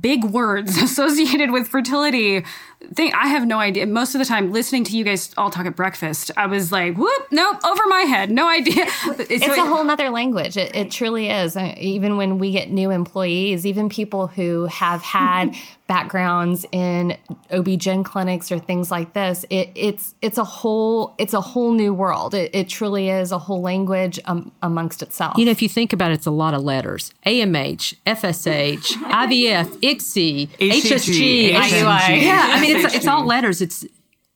big 0.00 0.24
words 0.24 0.76
associated 0.82 1.50
with 1.50 1.68
fertility 1.68 2.44
thing 2.94 3.12
i 3.14 3.28
have 3.28 3.46
no 3.46 3.58
idea. 3.58 3.86
Most 3.86 4.14
of 4.14 4.18
the 4.18 4.24
time 4.24 4.52
listening 4.52 4.84
to 4.84 4.96
you 4.96 5.04
guys 5.04 5.32
all 5.36 5.50
talk 5.50 5.66
at 5.66 5.76
breakfast 5.76 6.30
i 6.36 6.46
was 6.46 6.72
like 6.72 6.96
whoop 6.96 7.26
nope 7.30 7.56
over 7.64 7.82
my 7.88 8.02
head 8.02 8.30
no 8.30 8.48
idea. 8.48 8.86
It's, 9.32 9.46
a 9.46 9.64
whole 9.64 9.84
nother 9.84 10.10
language. 10.10 10.56
It, 10.56 10.74
it 10.74 10.90
truly 10.90 11.30
is. 11.30 11.56
Uh, 11.56 11.74
even 11.78 12.16
when 12.16 12.38
we 12.38 12.52
get 12.52 12.70
new 12.70 12.90
employees 12.90 13.66
even 13.66 13.88
people 13.88 14.26
who 14.26 14.66
have 14.66 15.02
had 15.02 15.54
backgrounds 15.92 16.64
in 16.72 17.10
OB-GYN 17.50 18.02
clinics 18.02 18.50
or 18.50 18.58
things 18.58 18.90
like 18.90 19.12
this, 19.12 19.44
it, 19.50 19.70
it's 19.74 20.14
it's 20.22 20.38
a 20.38 20.44
whole 20.44 21.14
it's 21.18 21.34
a 21.34 21.40
whole 21.40 21.72
new 21.72 21.92
world. 21.92 22.32
It, 22.34 22.50
it 22.54 22.68
truly 22.70 23.10
is 23.10 23.30
a 23.30 23.38
whole 23.38 23.60
language 23.60 24.18
um, 24.24 24.52
amongst 24.62 25.02
itself. 25.02 25.36
You 25.36 25.44
know, 25.44 25.50
if 25.50 25.60
you 25.60 25.68
think 25.68 25.92
about 25.92 26.10
it, 26.10 26.14
it's 26.14 26.26
a 26.26 26.30
lot 26.30 26.54
of 26.54 26.62
letters: 26.62 27.12
AMH, 27.26 27.96
FSH, 28.06 28.86
IVF, 29.22 29.66
ICSI, 29.80 30.48
HSG, 30.56 31.52
IUI. 31.52 32.22
Yeah, 32.22 32.46
I 32.52 32.60
mean, 32.60 32.71
it's 32.74 32.94
it's 32.94 33.06
all 33.06 33.24
letters. 33.24 33.60
It's 33.60 33.84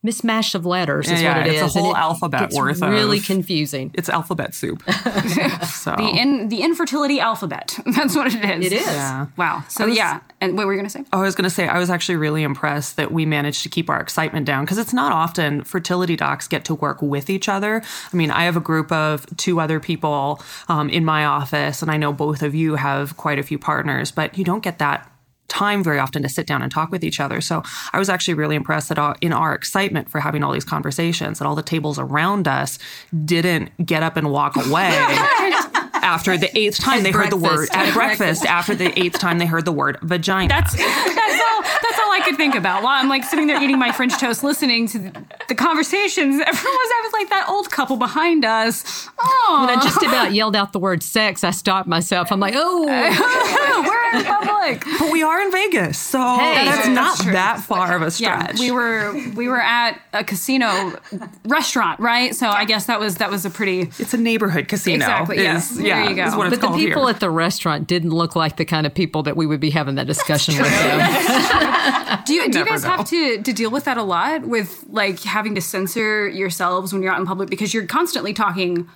mismatch 0.07 0.55
of 0.55 0.65
letters 0.65 1.11
is 1.11 1.21
yeah, 1.21 1.39
what 1.39 1.47
it 1.47 1.51
it's 1.51 1.61
is. 1.61 1.67
It's 1.67 1.77
a 1.77 1.81
whole 1.81 1.95
it, 1.95 1.99
alphabet 1.99 2.53
worth 2.53 2.81
really 2.81 3.19
of, 3.19 3.25
confusing. 3.25 3.91
It's 3.95 4.09
alphabet 4.09 4.55
soup. 4.55 4.83
so. 4.91 5.95
The 5.97 6.13
in, 6.17 6.49
the 6.49 6.63
infertility 6.63 7.19
alphabet. 7.19 7.79
That's 7.87 8.15
what 8.15 8.33
it 8.33 8.45
is. 8.45 8.67
It 8.67 8.73
is. 8.73 8.87
Yeah. 8.87 9.27
Wow. 9.37 9.65
So 9.69 9.87
was, 9.87 9.97
yeah. 9.97 10.21
And 10.41 10.57
what 10.57 10.67
were 10.67 10.73
you 10.73 10.79
going 10.79 10.89
to 10.89 10.93
say? 10.93 11.05
I 11.13 11.21
was 11.21 11.35
going 11.35 11.45
to 11.45 11.51
say 11.51 11.67
I 11.67 11.79
was 11.79 11.91
actually 11.91 12.17
really 12.17 12.43
impressed 12.43 12.97
that 12.97 13.11
we 13.11 13.27
managed 13.27 13.63
to 13.65 13.69
keep 13.69 13.91
our 13.91 14.01
excitement 14.01 14.47
down 14.47 14.65
because 14.65 14.79
it's 14.79 14.93
not 14.93 15.13
often 15.13 15.65
fertility 15.65 16.15
docs 16.15 16.47
get 16.47 16.65
to 16.67 16.75
work 16.75 17.03
with 17.03 17.29
each 17.29 17.49
other. 17.49 17.83
I 18.13 18.17
mean, 18.17 18.31
I 18.31 18.45
have 18.45 18.57
a 18.57 18.61
group 18.61 18.93
of 18.93 19.27
two 19.37 19.61
other 19.61 19.81
people 19.81 20.43
um, 20.69 20.89
in 20.89 21.05
my 21.05 21.25
office, 21.25 21.83
and 21.83 21.91
I 21.91 21.97
know 21.97 22.13
both 22.13 22.43
of 22.43 22.55
you 22.55 22.77
have 22.77 23.17
quite 23.17 23.39
a 23.39 23.43
few 23.43 23.59
partners, 23.59 24.13
but 24.13 24.39
you 24.39 24.45
don't 24.45 24.63
get 24.63 24.79
that 24.79 25.11
time 25.49 25.83
very 25.83 25.99
often 25.99 26.23
to 26.23 26.29
sit 26.29 26.47
down 26.47 26.63
and 26.63 26.71
talk 26.71 26.91
with 26.91 27.05
each 27.05 27.21
other. 27.21 27.41
So 27.41 27.63
I 27.93 27.99
was 27.99 28.09
actually 28.09 28.35
really 28.35 28.57
impressed 28.57 28.89
that 28.89 28.99
uh, 28.99 29.15
in 29.21 29.33
our 29.33 29.55
excitement 29.55 30.09
for 30.09 30.21
having 30.21 30.43
all 30.43 30.53
these 30.53 30.65
conversations, 30.65 31.39
that 31.39 31.47
all 31.47 31.55
the 31.55 31.63
tables 31.63 31.99
around 31.99 32.49
us 32.49 32.79
didn't 33.25 33.71
get 33.85 34.03
up 34.03 34.17
and 34.17 34.31
walk 34.31 34.57
away. 34.57 34.91
after 36.07 36.39
the 36.39 36.57
eighth 36.57 36.79
time 36.79 36.99
at 36.99 37.03
they 37.03 37.11
breakfast. 37.11 37.33
heard 37.35 37.43
the 37.43 37.57
word 37.57 37.69
at 37.73 37.93
breakfast 37.93 38.47
after 38.47 38.75
the 38.75 38.97
eighth 38.99 39.19
time 39.19 39.39
they 39.39 39.47
heard 39.47 39.65
the 39.65 39.73
word 39.73 39.99
vagina. 40.03 40.49
That's 40.49 40.75
that's 41.97 42.07
all 42.07 42.13
I 42.13 42.21
could 42.21 42.37
think 42.37 42.55
about 42.55 42.83
while 42.83 43.01
I'm 43.01 43.09
like 43.09 43.25
sitting 43.25 43.47
there 43.47 43.63
eating 43.63 43.79
my 43.79 43.93
French 43.93 44.19
toast, 44.19 44.45
listening 44.45 44.87
to 44.89 44.99
the, 44.99 45.25
the 45.49 45.55
conversations. 45.55 46.41
Everyone 46.47 46.75
was 46.75 46.93
I 46.95 47.01
was 47.05 47.13
like 47.13 47.29
that 47.31 47.49
old 47.49 47.71
couple 47.71 47.97
behind 47.97 48.45
us. 48.45 49.09
Oh, 49.19 49.67
when 49.67 49.79
I 49.79 49.83
just 49.83 50.03
about 50.03 50.33
yelled 50.33 50.57
out 50.57 50.73
the 50.73 50.79
word 50.79 51.03
sex, 51.03 51.45
I 51.45 51.51
stopped 51.51 51.89
myself. 51.89 52.31
I'm 52.31 52.41
like, 52.41 52.55
oh, 52.57 52.85
we're 52.85 54.19
in 54.19 54.25
public, 54.25 54.85
but 54.99 55.11
we 55.11 55.23
are 55.23 55.41
in 55.41 55.51
Vegas, 55.51 55.99
so 55.99 56.19
hey, 56.19 56.65
that's, 56.67 56.89
not 56.89 57.19
that 57.33 57.61
far 57.61 57.97
of 57.97 58.03
a 58.03 58.11
stretch. 58.11 58.61
Yeah, 58.61 58.61
we 58.61 58.71
were 58.71 59.13
we 59.35 59.49
were 59.49 59.61
at 59.61 60.01
a 60.13 60.25
casino 60.25 60.99
restaurant, 61.45 62.01
right? 62.01 62.35
So 62.35 62.49
I 62.49 62.65
guess 62.65 62.87
that 62.87 63.01
was 63.01 63.17
that 63.17 63.31
was 63.31 63.45
a 63.47 63.51
pretty. 63.51 63.83
It's 63.99 64.15
a 64.15 64.19
neighborhood 64.19 64.69
casino. 64.69 64.97
Exactly. 64.97 65.37
Yes. 65.37 65.79
Yeah. 65.79 66.03
There 66.03 66.11
you 66.11 66.17
go. 66.17 66.37
but 66.37 66.61
the 66.61 66.73
people 66.73 67.07
here. 67.07 67.15
at 67.15 67.21
the 67.21 67.31
restaurant 67.31 67.87
didn't 67.87 68.11
look 68.11 68.37
like 68.37 68.57
the 68.57 68.65
kind 68.65 68.87
of 68.87 68.95
people 68.95 69.23
that 69.25 69.37
we 69.37 69.47
would 69.47 69.61
be 69.61 69.71
having 69.71 69.95
that 69.95 70.07
discussion 70.07 70.57
with 70.59 70.71
them. 70.71 71.86
Do 72.25 72.35
you, 72.35 72.51
do 72.51 72.59
you 72.59 72.65
guys 72.65 72.83
know. 72.83 72.91
have 72.91 73.09
to, 73.09 73.43
to 73.43 73.53
deal 73.53 73.71
with 73.71 73.85
that 73.85 73.97
a 73.97 74.03
lot 74.03 74.43
with 74.43 74.85
like 74.89 75.23
having 75.23 75.55
to 75.55 75.61
censor 75.61 76.29
yourselves 76.29 76.93
when 76.93 77.03
you're 77.03 77.13
out 77.13 77.21
in 77.21 77.27
public 77.27 77.49
because 77.49 77.73
you're 77.75 77.87
constantly 77.87 78.33
talking 78.33 78.89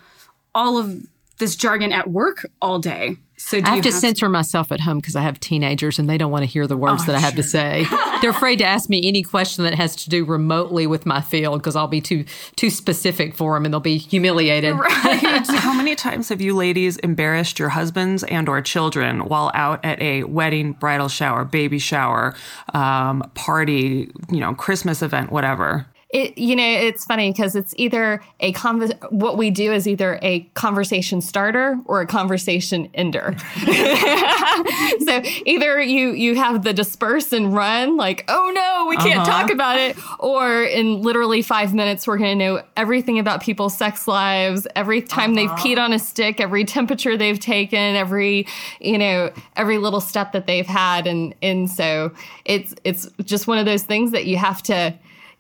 all 0.55 0.79
of 0.79 1.07
this 1.41 1.57
jargon 1.57 1.93
at 1.93 2.09
work 2.09 2.47
all 2.63 2.79
day? 2.79 3.17
So 3.41 3.57
I 3.57 3.61
have, 3.61 3.69
have 3.77 3.85
to 3.85 3.93
censor 3.93 4.27
to- 4.27 4.31
myself 4.31 4.71
at 4.71 4.81
home 4.81 4.99
because 4.99 5.17
I 5.17 5.23
have 5.23 5.41
teenagers 5.41 5.99
and 5.99 6.09
they 6.09 6.19
don't 6.19 6.31
want 6.31 6.43
to 6.43 6.47
hear 6.47 6.67
the 6.67 6.77
words 6.77 7.03
oh, 7.03 7.07
that 7.07 7.17
I 7.17 7.21
have 7.21 7.33
sure. 7.33 7.43
to 7.43 7.49
say. 7.49 7.87
They're 8.21 8.31
afraid 8.31 8.57
to 8.57 8.67
ask 8.67 8.91
me 8.91 9.09
any 9.09 9.23
question 9.23 9.65
that 9.65 9.75
has 9.75 9.97
to 9.97 10.11
do 10.11 10.27
remotely 10.27 10.87
with 10.87 11.07
my 11.07 11.23
field 11.23 11.61
because 11.61 11.75
I'll 11.75 11.89
be 11.89 12.03
too 12.03 12.27
too 12.57 12.69
specific 12.69 13.35
for 13.35 13.55
them 13.55 13.65
and 13.65 13.73
they'll 13.73 13.81
be 13.81 13.97
humiliated. 13.97 14.77
Right. 14.77 15.47
How 15.49 15.73
many 15.75 15.97
times 15.97 16.29
have 16.29 16.43
you 16.43 16.55
ladies 16.55 16.99
embarrassed 16.99 17.59
your 17.59 17.71
husbands 17.71 18.23
and 18.25 18.47
or 18.47 18.61
children 18.61 19.21
while 19.21 19.51
out 19.55 19.83
at 19.85 20.01
a 20.03 20.25
wedding, 20.25 20.73
bridal 20.73 21.09
shower, 21.09 21.47
baby 21.47 21.79
shower, 21.79 22.35
um, 22.75 23.23
party, 23.35 24.13
you 24.31 24.41
know, 24.41 24.55
Christmas 24.55 25.01
event, 25.01 25.33
whatever? 25.33 25.87
It 26.13 26.37
you 26.37 26.57
know 26.57 26.65
it's 26.65 27.05
funny 27.05 27.31
because 27.31 27.55
it's 27.55 27.73
either 27.77 28.23
a 28.41 28.53
convers 28.53 28.91
what 29.11 29.39
we 29.39 29.51
do 29.51 29.73
is 29.73 29.87
either 29.87 30.19
a 30.23 30.41
conversation 30.55 31.21
starter 31.21 31.79
or 31.85 32.01
a 32.01 32.07
conversation 32.07 32.89
ender 32.95 33.37
so 33.59 35.23
either 35.47 35.81
you 35.81 36.11
you 36.13 36.35
have 36.35 36.65
the 36.65 36.73
disperse 36.73 37.33
and 37.33 37.55
run 37.55 37.97
like 37.97 38.25
oh 38.29 38.51
no 38.55 38.87
we 38.89 38.97
can't 38.97 39.21
uh-huh. 39.21 39.43
talk 39.43 39.53
about 39.53 39.79
it 39.79 39.97
or 40.19 40.65
in 40.65 41.01
literally 41.01 41.43
five 41.43 41.73
minutes 41.73 42.07
we're 42.07 42.19
going 42.19 42.37
to 42.37 42.45
know 42.45 42.63
everything 42.77 43.19
about 43.19 43.41
people's 43.41 43.77
sex 43.77 44.09
lives 44.09 44.67
every 44.75 45.01
time 45.01 45.37
uh-huh. 45.37 45.55
they've 45.55 45.77
peed 45.77 45.79
on 45.79 45.93
a 45.93 45.99
stick 45.99 46.41
every 46.41 46.65
temperature 46.65 47.17
they've 47.17 47.41
taken 47.41 47.95
every 47.95 48.47
you 48.81 48.99
know 48.99 49.31
every 49.57 49.79
little 49.79 50.01
step 50.01 50.33
that 50.33 50.47
they've 50.47 50.67
had 50.67 51.07
and 51.07 51.35
and 51.41 51.71
so 51.71 52.11
it's 52.45 52.75
it's 52.83 53.09
just 53.25 53.47
one 53.47 53.59
of 53.59 53.65
those 53.65 53.85
things 53.85 54.11
that 54.11 54.27
you 54.27 54.37
have 54.37 54.61
to 54.61 54.93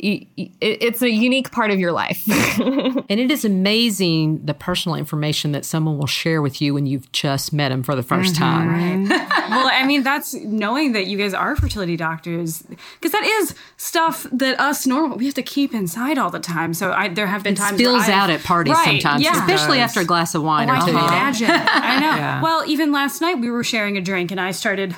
it's 0.02 1.02
a 1.02 1.10
unique 1.10 1.50
part 1.50 1.70
of 1.70 1.78
your 1.78 1.92
life. 1.92 2.26
and 2.60 3.20
it 3.20 3.30
is 3.30 3.44
amazing 3.44 4.44
the 4.44 4.54
personal 4.54 4.96
information 4.96 5.52
that 5.52 5.64
someone 5.64 5.98
will 5.98 6.06
share 6.06 6.40
with 6.40 6.62
you 6.62 6.72
when 6.72 6.86
you've 6.86 7.10
just 7.12 7.52
met 7.52 7.68
them 7.68 7.82
for 7.82 7.94
the 7.94 8.02
1st 8.02 8.32
mm-hmm, 8.32 8.34
time. 8.34 9.06
Right. 9.06 9.28
well, 9.50 9.68
I 9.70 9.84
mean, 9.86 10.02
that's 10.02 10.32
knowing 10.34 10.92
that 10.92 11.06
you 11.06 11.18
guys 11.18 11.34
are 11.34 11.54
fertility 11.54 11.96
doctors, 11.96 12.62
because 12.98 13.12
that 13.12 13.24
is 13.24 13.54
stuff 13.76 14.26
that 14.32 14.58
us 14.58 14.86
normal 14.86 15.18
we 15.18 15.26
have 15.26 15.34
to 15.34 15.42
keep 15.42 15.74
inside 15.74 16.16
all 16.16 16.30
the 16.30 16.40
time. 16.40 16.72
So 16.72 16.92
I, 16.92 17.08
there 17.08 17.26
have 17.26 17.42
been 17.42 17.54
it 17.54 17.58
times 17.58 17.78
spills 17.78 18.08
out 18.08 18.30
at 18.30 18.42
parties 18.42 18.74
right, 18.74 19.02
sometimes, 19.02 19.22
yeah. 19.22 19.32
especially 19.32 19.80
after 19.80 20.00
a 20.00 20.04
glass 20.04 20.34
of 20.34 20.42
wine 20.42 20.70
oh, 20.70 20.72
or. 20.72 20.76
I 20.76 20.80
can 20.80 20.90
imagine. 20.90 21.50
I 21.50 21.98
know. 21.98 22.10
Yeah. 22.20 22.42
Well, 22.42 22.64
even 22.66 22.92
last 22.92 23.20
night 23.20 23.36
we 23.38 23.50
were 23.50 23.62
sharing 23.62 23.96
a 23.96 24.00
drink, 24.00 24.30
and 24.30 24.40
I 24.40 24.50
started 24.50 24.96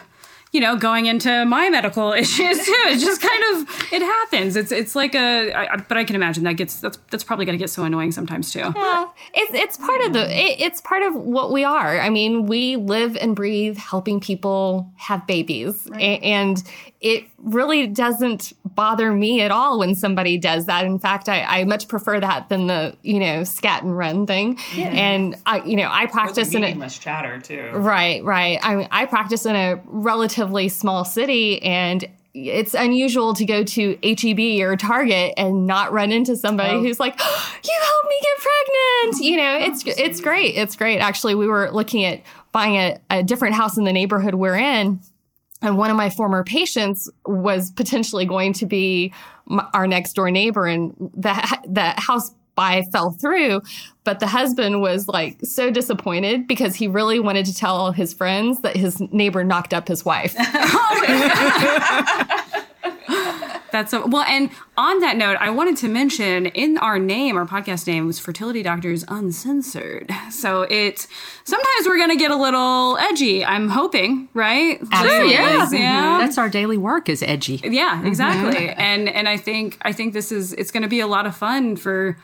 you 0.53 0.61
know, 0.61 0.77
going 0.77 1.07
into 1.07 1.45
my 1.47 1.71
medical 1.71 2.13
issues 2.25 2.59
too. 2.65 2.83
It's 2.87 3.03
just 3.03 3.21
kind 3.23 3.43
of 3.57 3.93
it 3.93 4.03
happens. 4.03 4.55
It's 4.55 4.71
it's 4.71 4.95
like 4.95 5.15
a, 5.15 5.53
I, 5.53 5.77
but 5.77 5.97
I 5.97 6.05
can 6.05 6.15
imagine 6.15 6.45
that 6.45 6.55
gets 6.57 6.81
that's 6.81 6.99
that's 7.11 7.25
probably 7.25 7.47
going 7.47 7.59
to 7.59 7.63
get 7.63 7.71
so 7.71 7.85
annoying 7.85 8.13
sometimes 8.13 8.53
too. 8.53 8.61
Yeah, 8.75 9.07
it's 9.35 9.55
it's 9.55 9.77
part 9.79 10.03
of 10.03 10.13
the 10.13 10.31
it, 10.31 10.61
it's 10.61 10.81
part 10.81 11.03
of 11.03 11.15
what 11.15 11.53
we 11.53 11.65
are. 11.65 11.99
I 11.99 12.11
mean, 12.11 12.47
we 12.47 12.77
live 12.77 13.17
and 13.17 13.35
breathe 13.35 13.79
helping 13.79 14.21
people 14.21 14.91
have 14.97 15.27
babies, 15.27 15.89
right. 15.91 16.01
a- 16.01 16.21
and 16.23 16.63
it 17.03 17.25
really 17.39 17.89
doesn't 17.89 18.53
bother 18.65 19.13
me 19.13 19.43
at 19.43 19.51
all 19.51 19.81
when 19.81 19.97
somebody 19.97 20.39
does 20.39 20.67
that. 20.67 20.85
In 20.85 21.01
fact, 21.01 21.29
I, 21.29 21.43
I 21.43 21.65
much 21.65 21.89
prefer 21.89 22.21
that 22.21 22.49
than 22.49 22.69
the 22.69 22.97
you 23.03 23.19
know 23.19 23.43
scat 23.43 23.83
and 23.83 23.97
run 23.97 24.27
thing. 24.27 24.59
Yeah. 24.75 24.89
And 24.89 25.37
I 25.45 25.63
you 25.65 25.77
know 25.77 25.89
I 25.91 26.07
practice 26.07 26.55
in 26.55 26.63
a 26.63 26.91
chatter 26.91 27.41
too. 27.41 27.73
Right, 27.75 28.23
right. 28.25 28.59
I 28.63 28.77
mean, 28.77 28.89
I 28.93 29.07
practice 29.07 29.45
in 29.45 29.57
a 29.57 29.81
relatively 29.87 30.69
small 30.69 31.05
city, 31.05 31.61
and 31.63 32.09
it's 32.35 32.73
unusual 32.73 33.35
to 33.35 33.45
go 33.45 33.65
to 33.65 33.99
HEB 34.03 34.65
or 34.67 34.77
Target 34.77 35.35
and 35.37 35.67
not 35.67 35.93
run 35.93 36.13
into 36.13 36.37
somebody 36.37 36.77
oh. 36.77 36.83
who's 36.83 37.01
like, 37.01 37.17
oh, 37.19 37.57
"You 37.65 37.81
helped 37.81 38.09
me 38.09 38.17
get 38.23 38.39
pregnant." 38.39 39.25
You 39.25 39.37
know, 39.39 39.59
it's 39.67 39.99
it's 39.99 40.21
great. 40.21 40.55
It's 40.55 40.77
great. 40.77 41.01
Actually, 41.01 41.35
we 41.35 41.49
were 41.49 41.69
looking 41.73 42.05
at 42.05 42.23
buying 42.53 42.77
a, 42.77 43.01
a 43.11 43.23
different 43.25 43.57
house 43.57 43.77
in 43.77 43.85
the 43.85 43.93
neighborhood 43.93 44.35
we're 44.35 44.57
in, 44.57 45.01
and 45.63 45.79
one 45.79 45.91
of 45.91 45.97
my 45.97 46.11
former 46.11 46.45
patients 46.45 47.11
was 47.25 47.71
potentially 47.71 48.25
going 48.27 48.53
to 48.55 48.67
be 48.67 49.13
our 49.75 49.87
next 49.87 50.15
door 50.15 50.31
neighbor, 50.31 50.67
and 50.67 50.95
the 51.15 51.35
the 51.67 51.95
house 52.01 52.35
buy 52.55 52.83
fell 52.93 53.13
through. 53.13 53.63
But 54.05 54.21
the 54.21 54.27
husband 54.27 54.81
was 54.81 55.09
like 55.09 55.39
so 55.43 55.71
disappointed 55.71 56.47
because 56.47 56.75
he 56.75 56.89
really 56.89 57.21
wanted 57.21 57.47
to 57.47 57.55
tell 57.55 57.77
all 57.77 57.93
his 57.93 58.13
friends 58.13 58.61
that 58.61 58.77
his 58.77 59.01
neighbor 59.13 59.45
knocked 59.45 59.73
up 59.73 59.89
his 59.89 60.05
wife. 60.05 60.35
Oh 60.85 62.39
That's 63.73 63.91
so 63.91 64.07
well. 64.07 64.23
And 64.23 64.51
on 64.77 65.01
that 65.01 65.17
note, 65.17 65.37
I 65.41 65.51
wanted 65.51 65.77
to 65.79 65.89
mention 65.89 66.47
in 66.47 66.79
our 66.79 66.99
name, 66.99 67.37
our 67.37 67.47
podcast 67.47 67.87
name 67.87 68.07
was 68.07 68.19
Fertility 68.19 68.63
Doctors 68.63 69.05
Uncensored. 69.09 70.11
So 70.31 70.63
it 70.63 71.07
sometimes 71.45 71.87
we're 71.87 71.99
gonna 71.99 72.17
get 72.17 72.31
a 72.31 72.37
little 72.37 72.99
edgy. 72.99 73.45
I'm 73.45 73.69
hoping, 73.69 74.29
right? 74.35 74.79
Absolutely. 74.93 75.33
Yeah. 75.33 75.69
yeah. 75.73 76.19
That's 76.19 76.39
our 76.39 76.49
daily 76.49 76.77
work 76.77 77.09
is 77.09 77.23
edgy. 77.23 77.61
Yeah, 77.65 78.05
exactly. 78.07 78.67
Mm-hmm. 78.67 78.81
And 78.81 79.09
and 79.09 79.29
I 79.29 79.37
think 79.37 79.79
I 79.83 79.93
think 79.93 80.13
this 80.13 80.31
is 80.31 80.53
it's 80.55 80.71
gonna 80.71 80.89
be 80.89 81.01
a 81.01 81.07
lot 81.07 81.27
of 81.27 81.35
fun 81.35 81.77
for 81.77 82.19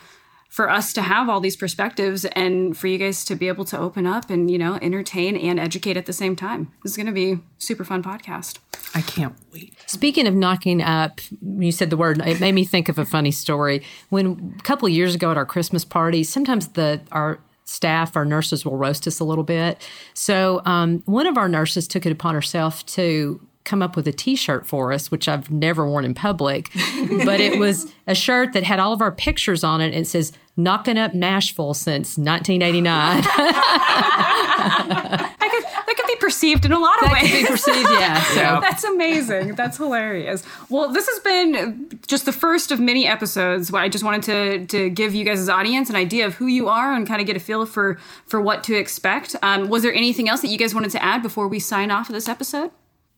for 0.49 0.71
us 0.71 0.93
to 0.95 1.03
have 1.03 1.29
all 1.29 1.41
these 1.41 1.57
perspectives 1.57 2.25
and 2.25 2.77
for 2.77 2.87
you 2.89 2.99
guys 2.99 3.25
to 3.27 3.37
be 3.37 3.49
able 3.49 3.65
to 3.67 3.79
open 3.79 4.07
up 4.07 4.31
and 4.31 4.51
you 4.51 4.59
know 4.59 4.79
entertain 4.81 5.37
and 5.37 5.61
educate 5.61 5.97
at 5.97 6.07
the 6.07 6.13
same 6.13 6.35
time 6.35 6.73
this 6.83 6.93
is 6.93 6.97
going 6.97 7.07
to 7.07 7.13
be 7.13 7.39
super 7.59 7.85
fun 7.85 8.03
podcast 8.03 8.59
i 8.94 9.03
can't 9.03 9.35
wait 9.53 9.74
speaking 9.87 10.27
of 10.27 10.35
knocking 10.35 10.83
up 10.83 11.20
you 11.42 11.72
said 11.72 11.90
the 11.90 11.96
word 11.96 12.20
it 12.27 12.40
made 12.40 12.53
me 12.53 12.64
think 12.64 12.88
of 12.88 12.98
a 12.98 13.05
funny 13.05 13.31
story 13.31 13.83
when 14.11 14.55
a 14.59 14.62
couple 14.62 14.87
of 14.87 14.92
years 14.92 15.14
ago 15.14 15.31
at 15.31 15.37
our 15.37 15.46
christmas 15.46 15.85
party 15.85 16.24
sometimes 16.24 16.68
the 16.68 17.01
our 17.12 17.38
staff 17.64 18.16
our 18.16 18.24
nurses 18.24 18.64
will 18.64 18.77
roast 18.77 19.07
us 19.07 19.20
a 19.20 19.24
little 19.24 19.44
bit 19.44 19.87
so 20.14 20.62
um, 20.64 21.03
one 21.05 21.27
of 21.27 21.37
our 21.37 21.48
nurses 21.48 21.87
took 21.87 22.07
it 22.07 22.12
upon 22.12 22.35
herself 22.35 22.85
to 22.87 23.40
come 23.68 23.83
up 23.83 23.96
with 23.96 24.09
a 24.09 24.12
t-shirt 24.12 24.66
for 24.66 24.92
us, 24.92 25.11
which 25.11 25.29
I've 25.29 25.51
never 25.51 25.87
worn 25.87 26.07
in 26.07 26.14
public, 26.14 26.70
but 27.24 27.38
it 27.38 27.59
was 27.59 27.92
a 28.07 28.14
shirt 28.14 28.55
that 28.55 28.62
had 28.64 28.81
all 28.81 28.94
of 28.94 29.03
our 29.03 29.12
pictures 29.12 29.62
on 29.62 29.83
it. 29.83 29.88
And 29.88 29.96
it 29.96 30.07
says 30.07 30.33
"Knocking 30.57 30.96
Up 30.96 31.12
Nashville" 31.14 31.74
since 31.74 32.16
1989. 32.16 33.22
that 35.88 35.96
could 35.96 36.07
be 36.07 36.16
perceived 36.16 36.64
in 36.64 36.72
a 36.72 36.79
lot 36.79 37.03
of 37.03 37.09
that 37.09 37.12
ways. 37.14 37.31
Could 37.31 37.40
be 37.40 37.46
perceived, 37.46 37.88
yeah. 37.90 38.22
So 38.38 38.61
that's 38.61 38.85
amazing. 38.85 39.55
That's 39.55 39.77
hilarious. 39.77 40.44
Well, 40.68 40.92
this 40.92 41.09
has 41.09 41.18
been 41.20 41.98
just 42.07 42.24
the 42.24 42.33
first 42.33 42.70
of 42.70 42.79
many 42.79 43.07
episodes. 43.07 43.72
I 43.72 43.88
just 43.88 44.05
wanted 44.05 44.22
to 44.24 44.66
to 44.66 44.90
give 44.90 45.14
you 45.14 45.24
guys' 45.24 45.40
as 45.40 45.48
audience 45.48 45.90
an 45.90 45.96
idea 45.96 46.27
of 46.27 46.35
who 46.35 46.46
you 46.46 46.68
are 46.68 46.92
and 46.92 47.07
kind 47.07 47.20
of 47.20 47.27
get 47.27 47.37
a 47.37 47.40
feel 47.40 47.64
for 47.66 47.98
for 48.27 48.40
what 48.40 48.62
to 48.64 48.77
expect. 48.77 49.35
Um, 49.42 49.68
was 49.68 49.83
there 49.83 49.92
anything 49.92 50.29
else 50.29 50.42
that 50.42 50.48
you 50.48 50.59
guys 50.59 50.74
wanted 50.74 50.90
to 50.92 51.03
add 51.03 51.22
before 51.22 51.48
we 51.48 51.59
sign 51.59 51.90
off 51.90 52.09
of 52.09 52.14
this 52.14 52.29
episode? 52.29 52.70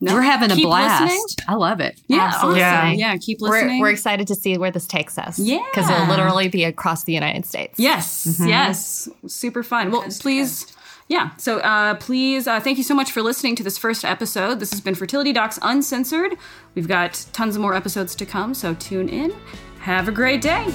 No. 0.03 0.15
We're 0.15 0.23
having 0.23 0.49
keep 0.49 0.65
a 0.65 0.69
blast. 0.69 1.03
Listening. 1.03 1.47
I 1.47 1.55
love 1.57 1.81
it. 1.81 2.01
Yeah, 2.09 2.31
Absolutely. 2.33 2.63
Awesome. 2.63 2.99
yeah. 2.99 3.17
Keep 3.19 3.43
listening. 3.43 3.81
We're, 3.81 3.89
we're, 3.89 3.93
excited 3.93 4.27
to 4.29 4.35
see 4.35 4.57
where 4.57 4.71
this 4.71 4.87
takes 4.87 5.19
us. 5.19 5.39
Yeah, 5.39 5.63
because 5.71 5.91
it'll 5.91 6.07
literally 6.07 6.49
be 6.49 6.65
across 6.65 7.05
the 7.05 7.13
United 7.13 7.45
States. 7.45 7.79
Yes, 7.79 8.27
mm-hmm. 8.27 8.49
yes, 8.49 9.11
super 9.27 9.63
fun. 9.63 9.91
Well, 9.91 10.07
please. 10.21 10.75
Yeah. 11.11 11.31
So 11.39 11.59
uh, 11.59 11.97
please, 11.97 12.47
uh, 12.47 12.61
thank 12.61 12.79
you 12.79 12.85
so 12.85 12.95
much 12.95 13.11
for 13.11 13.21
listening 13.21 13.57
to 13.57 13.65
this 13.65 13.77
first 13.77 14.05
episode. 14.05 14.61
This 14.61 14.71
has 14.71 14.81
been 14.81 14.95
Fertility 14.95 15.33
Docs 15.33 15.59
Uncensored. 15.61 16.37
We've 16.77 16.87
got 16.87 17.27
tons 17.33 17.57
of 17.57 17.63
more 17.63 17.75
episodes 17.75 18.15
to 18.15 18.25
come, 18.25 18.55
so 18.55 18.75
tune 18.75 19.09
in. 19.09 19.35
Have 19.81 20.07
a 20.07 20.13
great 20.13 20.41
day. 20.41 20.73